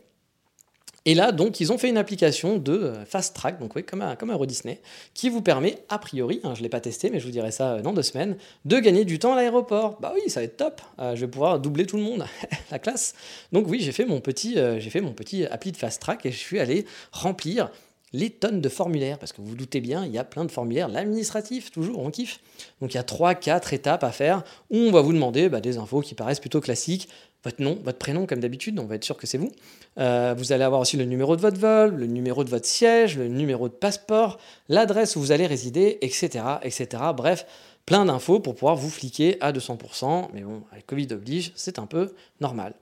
[1.06, 4.02] Et là, donc, ils ont fait une application de euh, fast track, donc oui, comme
[4.02, 4.80] un, Disney,
[5.14, 7.52] qui vous permet, a priori, hein, je ne l'ai pas testé, mais je vous dirai
[7.52, 10.00] ça euh, dans deux semaines, de gagner du temps à l'aéroport.
[10.00, 10.82] Bah oui, ça va être top.
[10.98, 12.26] Euh, je vais pouvoir doubler tout le monde.
[12.72, 13.14] La classe.
[13.52, 14.56] Donc oui, j'ai fait mon petit,
[14.90, 17.70] fait mon petit appli de fast track et je suis allé remplir
[18.12, 20.50] les tonnes de formulaires, parce que vous vous doutez bien, il y a plein de
[20.50, 22.40] formulaires, l'administratif, toujours, on kiffe.
[22.80, 25.76] Donc il y a 3-4 étapes à faire où on va vous demander bah, des
[25.76, 27.08] infos qui paraissent plutôt classiques,
[27.44, 29.52] votre nom, votre prénom comme d'habitude, on va être sûr que c'est vous.
[29.98, 33.16] Euh, vous allez avoir aussi le numéro de votre vol, le numéro de votre siège,
[33.16, 36.44] le numéro de passeport, l'adresse où vous allez résider, etc.
[36.62, 36.88] etc.
[37.16, 37.46] Bref,
[37.86, 41.86] plein d'infos pour pouvoir vous fliquer à 200%, mais bon, avec Covid oblige, c'est un
[41.86, 42.74] peu normal.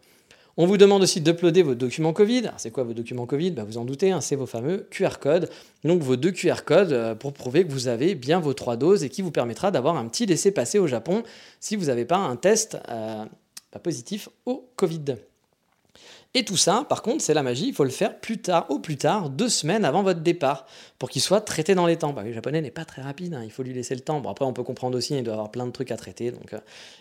[0.56, 2.52] On vous demande aussi d'uploader vos documents Covid.
[2.58, 3.50] C'est quoi vos documents Covid?
[3.50, 5.50] Bah, Vous en doutez, hein, c'est vos fameux QR codes.
[5.82, 9.02] Donc vos deux QR codes euh, pour prouver que vous avez bien vos trois doses
[9.02, 11.24] et qui vous permettra d'avoir un petit laissez-passer au Japon
[11.58, 13.24] si vous n'avez pas un test euh,
[13.78, 15.16] positif au Covid.
[16.36, 18.80] Et tout ça, par contre, c'est la magie, il faut le faire plus tard, au
[18.80, 20.66] plus tard, deux semaines avant votre départ,
[20.98, 22.12] pour qu'il soit traité dans les temps.
[22.12, 24.20] Bah, le japonais n'est pas très rapide, hein, il faut lui laisser le temps.
[24.28, 26.58] Après, on peut comprendre aussi, il doit avoir plein de trucs à traiter, donc euh,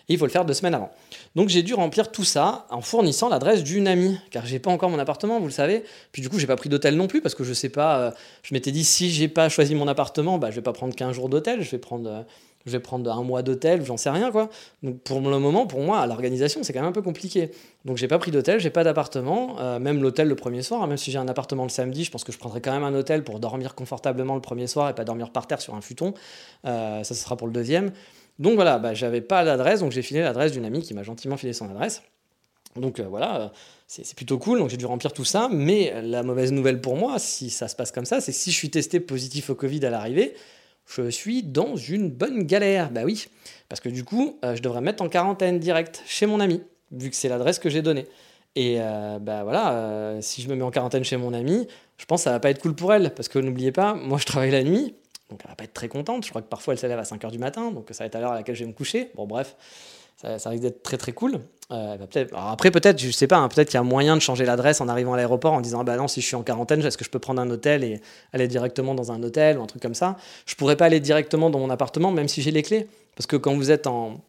[0.08, 0.92] il faut le faire deux semaines avant.
[1.36, 4.92] Donc j'ai dû remplir tout ça en fournissant l'adresse d'une amie, car j'ai pas encore
[4.92, 5.84] mon appartement, vous le savez.
[6.12, 8.12] Puis du coup, j'ai pas pris d'hôtel non plus, parce que je sais pas, euh,
[8.44, 11.16] je m'étais dit, si j'ai pas choisi mon appartement, bah, je vais pas prendre 15
[11.16, 12.08] jours d'hôtel, je vais prendre...
[12.08, 12.22] Euh,
[12.66, 14.50] je vais prendre un mois d'hôtel, j'en sais rien quoi.
[14.82, 17.52] Donc pour le moment, pour moi, l'organisation, c'est quand même un peu compliqué.
[17.86, 20.88] Donc j'ai pas pris d'hôtel, j'ai pas d'appartement, euh, même l'hôtel le premier soir, hein,
[20.88, 22.94] même si j'ai un appartement le samedi, je pense que je prendrai quand même un
[22.94, 26.14] hôtel pour dormir confortablement le premier soir et pas dormir par terre sur un futon.
[26.66, 27.92] Euh, ça, ce sera pour le deuxième.
[28.40, 31.38] Donc voilà, bah, j'avais pas l'adresse, donc j'ai filé l'adresse d'une amie qui m'a gentiment
[31.38, 32.02] filé son adresse.
[32.76, 33.52] Donc euh, voilà,
[33.86, 35.50] c'est plutôt cool, donc j'ai dû remplir tout ça.
[35.52, 38.56] Mais la mauvaise nouvelle pour moi, si ça se passe comme ça, c'est si je
[38.56, 40.34] suis testé positif au Covid à l'arrivée,
[40.88, 42.92] je suis dans une bonne galère.
[42.92, 43.28] Bah oui,
[43.70, 46.62] parce que du coup, euh, je devrais me mettre en quarantaine direct chez mon ami,
[46.92, 48.08] vu que c'est l'adresse que j'ai donnée.
[48.56, 51.68] Et euh, bah voilà, euh, si je me mets en quarantaine chez mon ami,
[51.98, 54.20] je pense que ça va pas être cool pour elle, parce que n'oubliez pas, moi
[54.20, 54.94] je travaille la nuit,
[55.30, 56.24] donc elle va pas être très contente.
[56.24, 58.16] Je crois que parfois elle se lève à 5h du matin, donc ça va être
[58.16, 59.10] à l'heure à laquelle je vais me coucher.
[59.16, 59.56] Bon bref,
[60.16, 61.40] ça, risque d'être très très cool.
[61.72, 64.46] Euh, bah, après peut-être, je sais pas, hein, peut-être qu'il y a moyen de changer
[64.46, 66.82] l'adresse en arrivant à l'aéroport en disant ah bah non si je suis en quarantaine,
[66.82, 68.02] est-ce que je peux prendre un hôtel et
[68.34, 70.18] aller directement dans un hôtel ou un truc comme ça?
[70.46, 73.38] Je pourrais pas aller directement dans mon appartement même si j'ai les clés, parce que
[73.38, 74.22] quand vous êtes en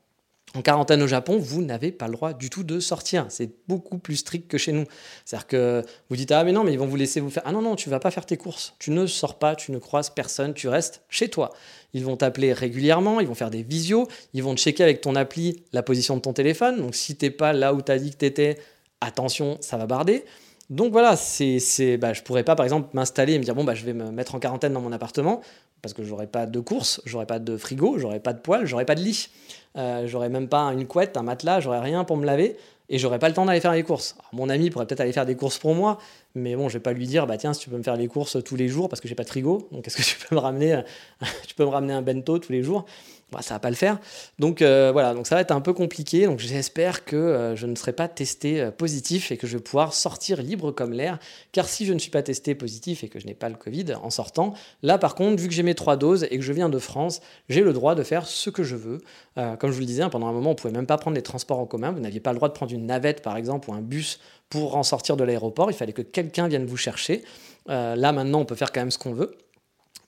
[0.55, 3.27] en quarantaine au Japon, vous n'avez pas le droit du tout de sortir.
[3.29, 4.85] C'est beaucoup plus strict que chez nous.
[5.25, 7.43] C'est-à-dire que vous dites Ah, mais non, mais ils vont vous laisser vous faire.
[7.45, 8.75] Ah non, non, tu vas pas faire tes courses.
[8.79, 11.51] Tu ne sors pas, tu ne croises personne, tu restes chez toi.
[11.93, 15.65] Ils vont t'appeler régulièrement, ils vont faire des visios, ils vont checker avec ton appli
[15.73, 16.79] la position de ton téléphone.
[16.79, 18.59] Donc si t'es pas là où tu as dit que tu étais,
[19.01, 20.25] attention, ça va barder.
[20.71, 23.65] Donc voilà, c'est, c'est, bah, je pourrais pas par exemple m'installer et me dire bon
[23.65, 25.43] bah je vais me mettre en quarantaine dans mon appartement
[25.85, 28.87] parce que j'aurais pas de courses, j'aurais pas de frigo, j'aurais pas de poêle, j'aurais
[28.87, 29.29] pas de lit,
[29.77, 32.57] euh, j'aurais même pas une couette, un matelas, j'aurais rien pour me laver
[32.89, 34.17] et j'aurais pas le temps d'aller faire les courses.
[34.33, 35.99] Mon ami pourrait peut-être aller faire des courses pour moi,
[36.35, 38.09] mais bon, je vais pas lui dire bah tiens si tu peux me faire les
[38.09, 40.35] courses tous les jours parce que j'ai pas de frigo, donc est-ce que tu peux
[40.35, 40.83] me ramener, euh,
[41.47, 42.87] tu peux me ramener un bento tous les jours?
[43.33, 43.99] Bah, ça va pas le faire.
[44.39, 46.27] Donc euh, voilà, donc ça va être un peu compliqué.
[46.27, 49.63] Donc j'espère que euh, je ne serai pas testé euh, positif et que je vais
[49.63, 51.19] pouvoir sortir libre comme l'air.
[51.53, 53.95] Car si je ne suis pas testé positif et que je n'ai pas le Covid
[54.01, 56.69] en sortant, là par contre, vu que j'ai mes trois doses et que je viens
[56.69, 59.01] de France, j'ai le droit de faire ce que je veux.
[59.35, 61.23] Comme je vous le disais, hein, pendant un moment, on pouvait même pas prendre les
[61.23, 61.91] transports en commun.
[61.91, 64.77] Vous n'aviez pas le droit de prendre une navette par exemple ou un bus pour
[64.77, 65.71] en sortir de l'aéroport.
[65.71, 67.25] Il fallait que quelqu'un vienne vous chercher.
[67.67, 69.37] Là maintenant, on peut faire quand même ce qu'on veut.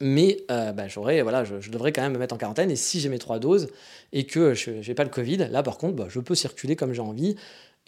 [0.01, 2.71] Mais euh, bah, voilà, je, je devrais quand même me mettre en quarantaine.
[2.71, 3.69] Et si j'ai mes trois doses
[4.13, 6.93] et que je n'ai pas le Covid, là par contre, bah, je peux circuler comme
[6.93, 7.37] j'ai envie.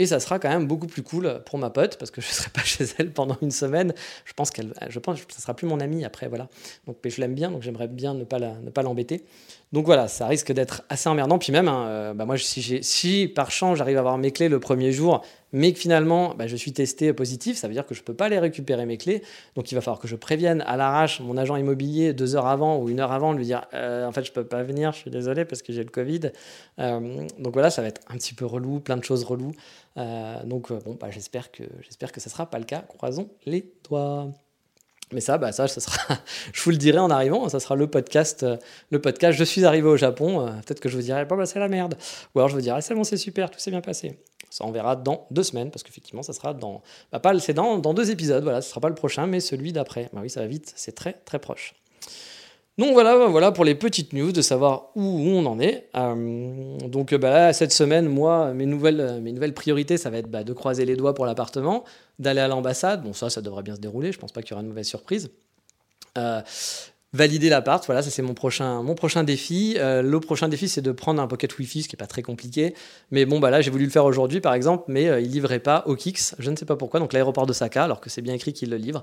[0.01, 2.33] Et ça sera quand même beaucoup plus cool pour ma pote parce que je ne
[2.33, 3.93] serai pas chez elle pendant une semaine.
[4.25, 6.49] Je pense qu'elle, je pense que ça sera plus mon amie après, voilà.
[6.87, 9.25] Donc, mais je l'aime bien, donc j'aimerais bien ne pas la, ne pas l'embêter.
[9.73, 11.39] Donc voilà, ça risque d'être assez emmerdant.
[11.39, 14.61] Puis même, hein, euh, bah, moi, si, par chance j'arrive à avoir mes clés le
[14.61, 18.01] premier jour, mais que finalement bah, je suis testé positif, ça veut dire que je
[18.01, 19.23] ne peux pas aller récupérer mes clés.
[19.57, 22.79] Donc il va falloir que je prévienne à l'arrache mon agent immobilier deux heures avant
[22.79, 24.99] ou une heure avant, de lui dire euh, en fait je peux pas venir, je
[24.99, 26.33] suis désolé parce que j'ai le Covid.
[26.79, 29.53] Euh, donc voilà, ça va être un petit peu relou, plein de choses reloues.
[30.45, 32.85] Donc bon, bah, j'espère que j'espère que sera pas le cas.
[32.89, 34.33] Croisons les doigts.
[35.13, 35.99] Mais ça, bah ça, ça sera.
[36.53, 37.49] je vous le dirai en arrivant.
[37.49, 38.43] Ça sera le podcast.
[38.43, 38.57] euh,
[38.91, 39.39] le podcast.
[39.39, 40.47] Je suis arrivé au Japon.
[40.47, 41.97] euh, Peut-être que je vous dirai, bah c'est la merde.
[42.35, 44.19] Ou alors je vous dirai, c'est bon, c'est super, tout s'est bien passé.
[44.51, 46.83] Ça, on verra dans deux semaines, parce qu'effectivement, ça sera dans.
[47.13, 48.43] Bah, pas, dans deux épisodes.
[48.43, 50.09] Voilà, ce sera pas le prochain, mais celui d'après.
[50.13, 50.73] Bah oui, ça va vite.
[50.77, 51.75] C'est très très proche.
[52.79, 55.89] Donc voilà, voilà pour les petites news, de savoir où on en est.
[55.97, 60.31] Euh, donc bah, là, cette semaine, moi, mes nouvelles, mes nouvelles priorités, ça va être
[60.31, 61.85] bah, de croiser les doigts pour l'appartement,
[62.21, 63.03] d'aller à l'ambassade.
[63.03, 64.13] Bon, ça, ça devrait bien se dérouler.
[64.13, 65.31] Je pense pas qu'il y aura de mauvaise surprise.
[66.17, 66.41] Euh,
[67.15, 69.77] valider l'appart, voilà, ça c'est mon prochain, mon prochain défi.
[69.79, 72.23] Euh, le prochain défi, c'est de prendre un pocket Wi-Fi, ce qui est pas très
[72.23, 72.75] compliqué.
[73.11, 75.61] Mais bon, bah là, j'ai voulu le faire aujourd'hui, par exemple, mais euh, il livrait
[75.61, 76.35] pas au Kix.
[76.39, 77.01] Je ne sais pas pourquoi.
[77.01, 79.03] Donc l'aéroport de Saka, alors que c'est bien écrit qu'il le livre.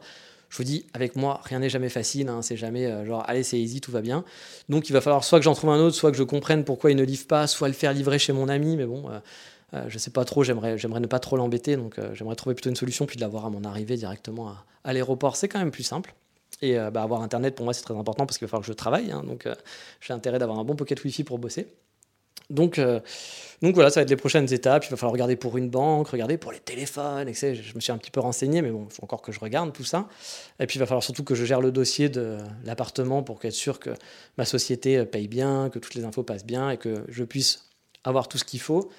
[0.56, 2.30] Je vous dis, avec moi, rien n'est jamais facile.
[2.30, 4.24] hein, c'est jamais euh, genre, allez, c'est easy, tout va bien.
[4.70, 6.92] Donc il va falloir soit que j'en trouve un autre, soit que je comprenne pourquoi
[6.92, 8.78] il ne livre pas, soit le faire livrer chez mon ami.
[8.78, 9.20] Mais bon, euh,
[9.74, 10.44] euh, je sais pas trop.
[10.44, 11.76] J'aimerais, ne pas trop l'embêter.
[11.76, 14.94] Donc euh, j'aimerais trouver plutôt une solution, puis de l'avoir à mon arrivée directement à,
[14.94, 15.36] l'aéroport.
[15.36, 16.14] C'est quand même plus simple.
[16.62, 18.72] Et euh, bah, avoir Internet, pour moi, c'est très important parce qu'il va falloir que
[18.72, 19.12] je travaille.
[19.12, 19.48] hein, donc,
[20.00, 21.68] j'ai intérêt d'avoir un bon pocket Wi-Fi pour bosser.
[22.50, 23.00] Donc, euh,
[23.62, 24.86] donc voilà, ça va être les prochaines étapes.
[24.86, 27.28] Il va falloir regarder pour une banque, regarder pour les téléphones.
[27.28, 27.54] etc.
[27.56, 29.74] Je me suis un petit peu renseigné, mais bon, il faut encore que je regarde
[29.74, 30.08] tout ça.
[30.60, 33.54] Et puis il va falloir surtout que je gère le dossier de l'appartement pour être
[33.54, 33.92] sûr que
[34.38, 37.70] ma société euh, paye bien, que toutes les infos passent bien et que je puisse
[38.04, 38.92] avoir tout ce qu'il faut.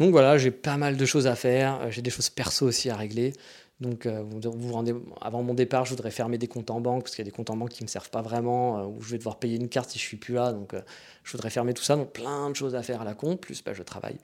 [0.00, 1.90] Donc voilà, j'ai pas mal de choses à faire.
[1.90, 3.34] J'ai des choses perso aussi à régler.
[3.80, 7.16] Donc, euh, vous rendez, avant mon départ, je voudrais fermer des comptes en banque parce
[7.16, 9.00] qu'il y a des comptes en banque qui ne me servent pas vraiment, euh, où
[9.00, 10.52] je vais devoir payer une carte si je suis plus là.
[10.52, 10.82] Donc, euh,
[11.24, 11.96] je voudrais fermer tout ça.
[11.96, 14.18] Donc, plein de choses à faire à la con, plus bah, je travaille.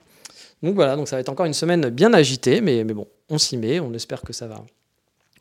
[0.61, 3.39] Donc voilà, donc ça va être encore une semaine bien agitée, mais, mais bon, on
[3.39, 3.79] s'y met.
[3.79, 4.63] On espère que ça va,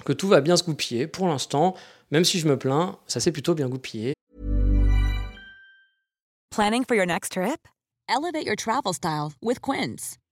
[0.05, 1.07] que tout va bien se goupiller.
[1.07, 1.75] Pour l'instant,
[2.11, 4.15] même si je me plains, ça s'est plutôt bien goupillé.
[6.51, 7.69] Planning for your next trip?
[8.09, 10.17] Elevate your travel style with Quince.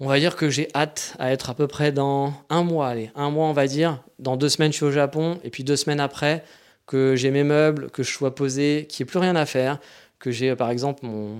[0.00, 3.10] On va dire que j'ai hâte à être à peu près dans un mois, allez,
[3.14, 4.02] un mois on va dire.
[4.18, 6.44] Dans deux semaines, je suis au Japon, et puis deux semaines après,
[6.86, 9.78] que j'ai mes meubles, que je sois posé, qu'il n'y ait plus rien à faire,
[10.18, 11.36] que j'ai par exemple mon,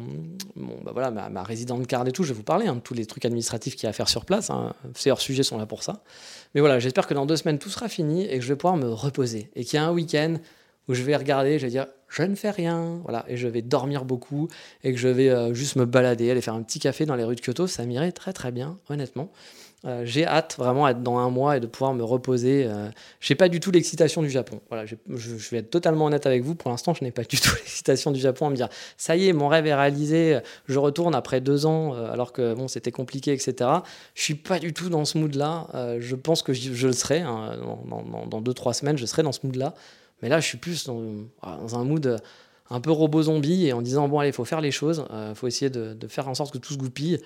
[0.85, 2.95] bah voilà, ma, ma résidente carte et tout, je vais vous parler hein, de tous
[2.95, 4.51] les trucs administratifs qu'il y a à faire sur place.
[4.51, 4.75] Hein.
[4.95, 6.03] Ces hors-sujets sont là pour ça.
[6.55, 8.77] Mais voilà, j'espère que dans deux semaines tout sera fini et que je vais pouvoir
[8.77, 9.51] me reposer.
[9.57, 10.37] Et qu'il y a un week-end
[10.89, 13.63] où je vais regarder, je vais dire je ne fais rien, voilà, et je vais
[13.63, 14.49] dormir beaucoup
[14.85, 17.25] et que je vais euh, juste me balader, aller faire un petit café dans les
[17.25, 19.31] rues de Kyoto, ça m'irait très très bien, honnêtement.
[19.87, 22.65] Euh, j'ai hâte vraiment d'être dans un mois et de pouvoir me reposer.
[22.67, 22.89] Euh,
[23.21, 24.61] je n'ai pas du tout l'excitation du Japon.
[24.71, 24.97] Voilà, je,
[25.51, 26.55] vais être totalement honnête avec vous.
[26.55, 29.29] Pour l'instant, je n'ai pas du tout l'excitation du Japon à me dire ça y
[29.29, 30.39] est, mon rêve est réalisé.
[30.67, 33.71] Je retourne après deux ans, euh, alors que bon, c'était compliqué, etc.
[34.15, 35.67] Je suis pas du tout dans ce mood-là.
[35.99, 37.57] je pense que je, le serai hein,
[38.31, 38.97] dans, deux trois semaines.
[38.97, 39.75] Je serai dans ce mood-là.
[40.23, 42.21] Mais là, je suis plus dans, un mood
[42.71, 45.05] un peu robot zombie et en disant bon allez, il faut faire les choses.
[45.29, 47.21] Il faut essayer de, faire en sorte que tout se goupille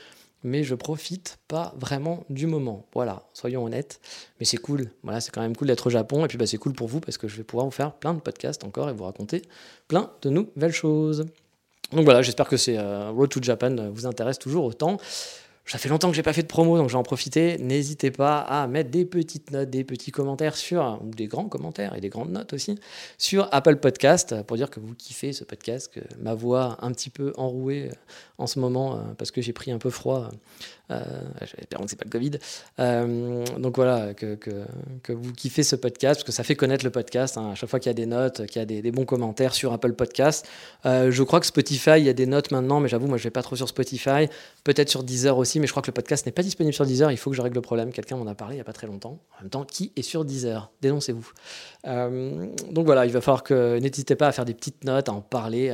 [0.45, 2.87] mais je profite pas vraiment du moment.
[2.95, 4.01] Voilà, soyons honnêtes.
[4.39, 4.91] Mais c'est cool.
[5.03, 6.25] Voilà, c'est quand même cool d'être au Japon.
[6.25, 8.15] Et puis bah, c'est cool pour vous parce que je vais pouvoir vous faire plein
[8.15, 9.43] de podcasts encore et vous raconter
[9.89, 11.27] plein de nouvelles choses.
[11.93, 14.99] Donc voilà, j'espère que c'est euh, Road to Japan vous intéresse toujours autant.
[15.69, 17.59] Ça fait longtemps que j'ai pas fait de promo, donc je vais profiter.
[17.59, 21.95] N'hésitez pas à mettre des petites notes, des petits commentaires sur, ou des grands commentaires
[21.95, 22.79] et des grandes notes aussi,
[23.19, 27.11] sur Apple Podcast pour dire que vous kiffez ce podcast, que ma voix un petit
[27.11, 27.91] peu enrouée
[28.39, 30.31] en ce moment euh, parce que j'ai pris un peu froid
[30.91, 31.03] euh,
[31.41, 32.39] J'espère que c'est pas le Covid.
[32.79, 36.91] Euh, donc voilà, que, que, vous kiffez ce podcast, parce que ça fait connaître le
[36.91, 37.37] podcast.
[37.37, 39.55] Hein, à chaque fois qu'il y a des notes, qu'il y a des, bons commentaires
[39.55, 40.47] sur Apple Podcast.
[40.87, 43.25] Euh, je crois que Spotify, il y a des notes maintenant, mais j'avoue, moi je
[43.25, 44.29] vais pas trop sur Spotify.
[44.65, 47.11] Peut-être sur Deezer aussi, mais je crois que le podcast n'est pas disponible sur Deezer.
[47.11, 47.93] Il faut que je règle le problème.
[47.93, 49.19] Quelqu'un m'en a parlé il y a pas très longtemps.
[49.39, 50.71] En même temps, qui est sur Deezer?
[50.81, 51.31] Dénoncez-vous.
[51.87, 55.13] Euh, donc voilà, il va falloir que n'hésitez pas à faire des petites notes, à
[55.13, 55.71] en parler,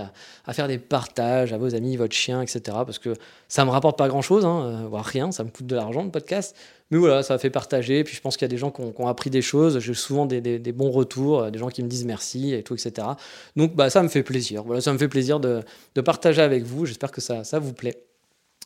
[0.47, 2.61] à, faire des partages à vos amis, votre chien, etc.
[2.67, 3.15] Parce que
[3.49, 6.57] ça me rapporte pas grand-chose, hein, voire rien, ça me coûte de l'argent le podcast.
[6.91, 8.05] Mais voilà, ça fait partager.
[8.05, 9.79] Puis je pense qu'il y a des gens qui ont, appris des choses.
[9.79, 10.41] J'ai souvent des,
[10.73, 13.09] bons retours, des gens qui me disent merci et tout, etc.
[13.57, 14.65] Donc bah, ça me fait plaisir.
[14.65, 15.63] Voilà, ça me fait plaisir de,
[16.05, 16.87] partager avec vous.
[16.87, 18.05] J'espère que ça, ça vous plaît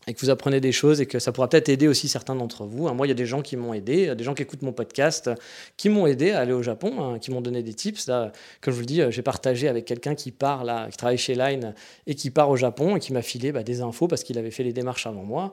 [0.07, 2.65] et que vous apprenez des choses et que ça pourra peut-être aider aussi certains d'entre
[2.65, 2.89] vous.
[2.89, 4.73] Hein, moi, il y a des gens qui m'ont aidé, des gens qui écoutent mon
[4.73, 5.31] podcast,
[5.77, 8.07] qui m'ont aidé à aller au Japon, hein, qui m'ont donné des tips.
[8.07, 8.33] Là,
[8.63, 11.35] comme je vous le dis, j'ai partagé avec quelqu'un qui part là, qui travaille chez
[11.35, 11.75] Line
[12.07, 14.51] et qui part au Japon et qui m'a filé bah, des infos parce qu'il avait
[14.51, 15.53] fait les démarches avant moi.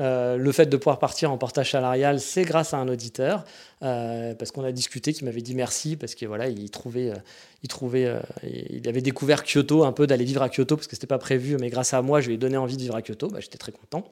[0.00, 3.44] Euh, le fait de pouvoir partir en portage salarial, c'est grâce à un auditeur,
[3.82, 7.16] euh, parce qu'on a discuté, qui m'avait dit merci, parce que voilà, il trouvait, euh,
[7.62, 11.06] il trouvait, il avait découvert Kyoto un peu d'aller vivre à Kyoto, parce que c'était
[11.06, 13.28] pas prévu, mais grâce à moi, je lui ai donné envie de vivre à Kyoto.
[13.28, 14.04] Bah, J'étais très content.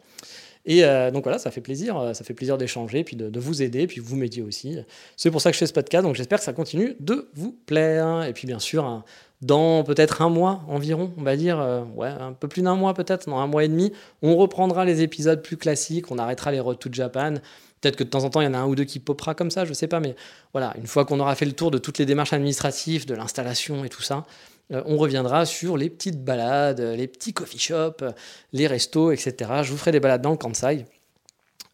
[0.64, 3.98] Et donc voilà, ça fait plaisir, ça fait plaisir d'échanger, puis de, vous aider, puis
[3.98, 4.78] vous m'aider aussi.
[5.16, 7.50] C'est pour ça que je fais ce podcast, donc j'espère que ça continue de vous
[7.66, 8.22] plaire.
[8.22, 9.02] Et puis bien sûr, un,
[9.42, 12.94] dans peut-être un mois environ, on va dire, euh, ouais, un peu plus d'un mois
[12.94, 16.60] peut-être, dans un mois et demi, on reprendra les épisodes plus classiques, on arrêtera les
[16.60, 17.34] Road to Japan.
[17.80, 19.34] Peut-être que de temps en temps, il y en a un ou deux qui popera
[19.34, 20.14] comme ça, je sais pas, mais
[20.52, 23.84] voilà, une fois qu'on aura fait le tour de toutes les démarches administratives, de l'installation
[23.84, 24.24] et tout ça,
[24.72, 28.04] euh, on reviendra sur les petites balades, les petits coffee shops,
[28.52, 29.50] les restos, etc.
[29.64, 30.86] Je vous ferai des balades dans le Kansai.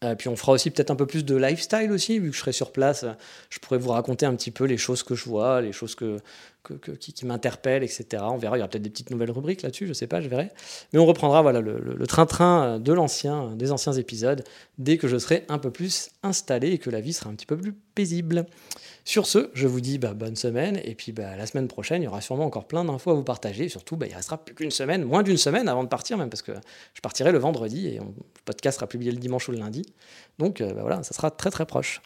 [0.03, 2.39] Euh, puis on fera aussi peut-être un peu plus de lifestyle aussi, vu que je
[2.39, 3.05] serai sur place.
[3.49, 6.19] Je pourrais vous raconter un petit peu les choses que je vois, les choses que,
[6.63, 8.23] qui, m'interpellent, etc.
[8.25, 10.29] On verra, il y aura peut-être des petites nouvelles rubriques là-dessus, je sais pas, je
[10.29, 10.51] verrai.
[10.93, 14.43] Mais on reprendra voilà, le train-train des anciens épisodes,
[14.77, 17.45] dès que je serai un peu plus installé et que la vie sera un petit
[17.45, 18.45] peu plus paisible.
[19.09, 22.05] Sur ce, je vous dis bah, bonne semaine, et puis bah, la semaine prochaine, il
[22.05, 24.53] y aura sûrement encore plein d'infos à vous partager, et surtout, bah, il restera plus
[24.53, 26.51] qu'une semaine, moins d'une semaine avant de partir même, parce que
[26.93, 28.05] je partirai le vendredi, et le
[28.45, 29.83] podcast sera publié le dimanche ou le lundi.
[30.37, 32.01] Donc euh, voilà, ça sera très très proche.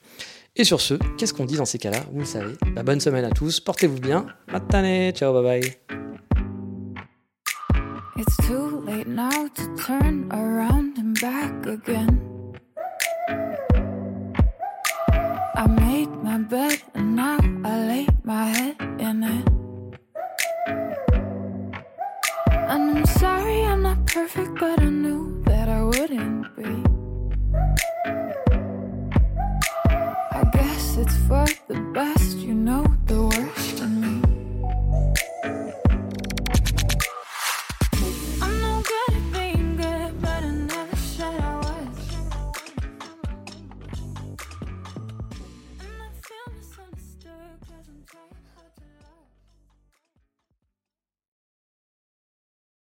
[0.55, 2.53] Et sur ce, qu'est-ce qu'on dit dans ces cas-là Vous le savez.
[2.75, 4.27] Bah, bonne semaine à tous, portez-vous bien.
[4.51, 5.77] Matane, ciao, bye bye.
[8.17, 12.19] It's too late now to turn around and back again.
[15.55, 19.47] I made my bed and now I lay my head in it.
[22.69, 26.92] And I'm sorry I'm not perfect, but I knew that I wouldn't be.
[30.97, 33.72] it's for the best, you know the worst.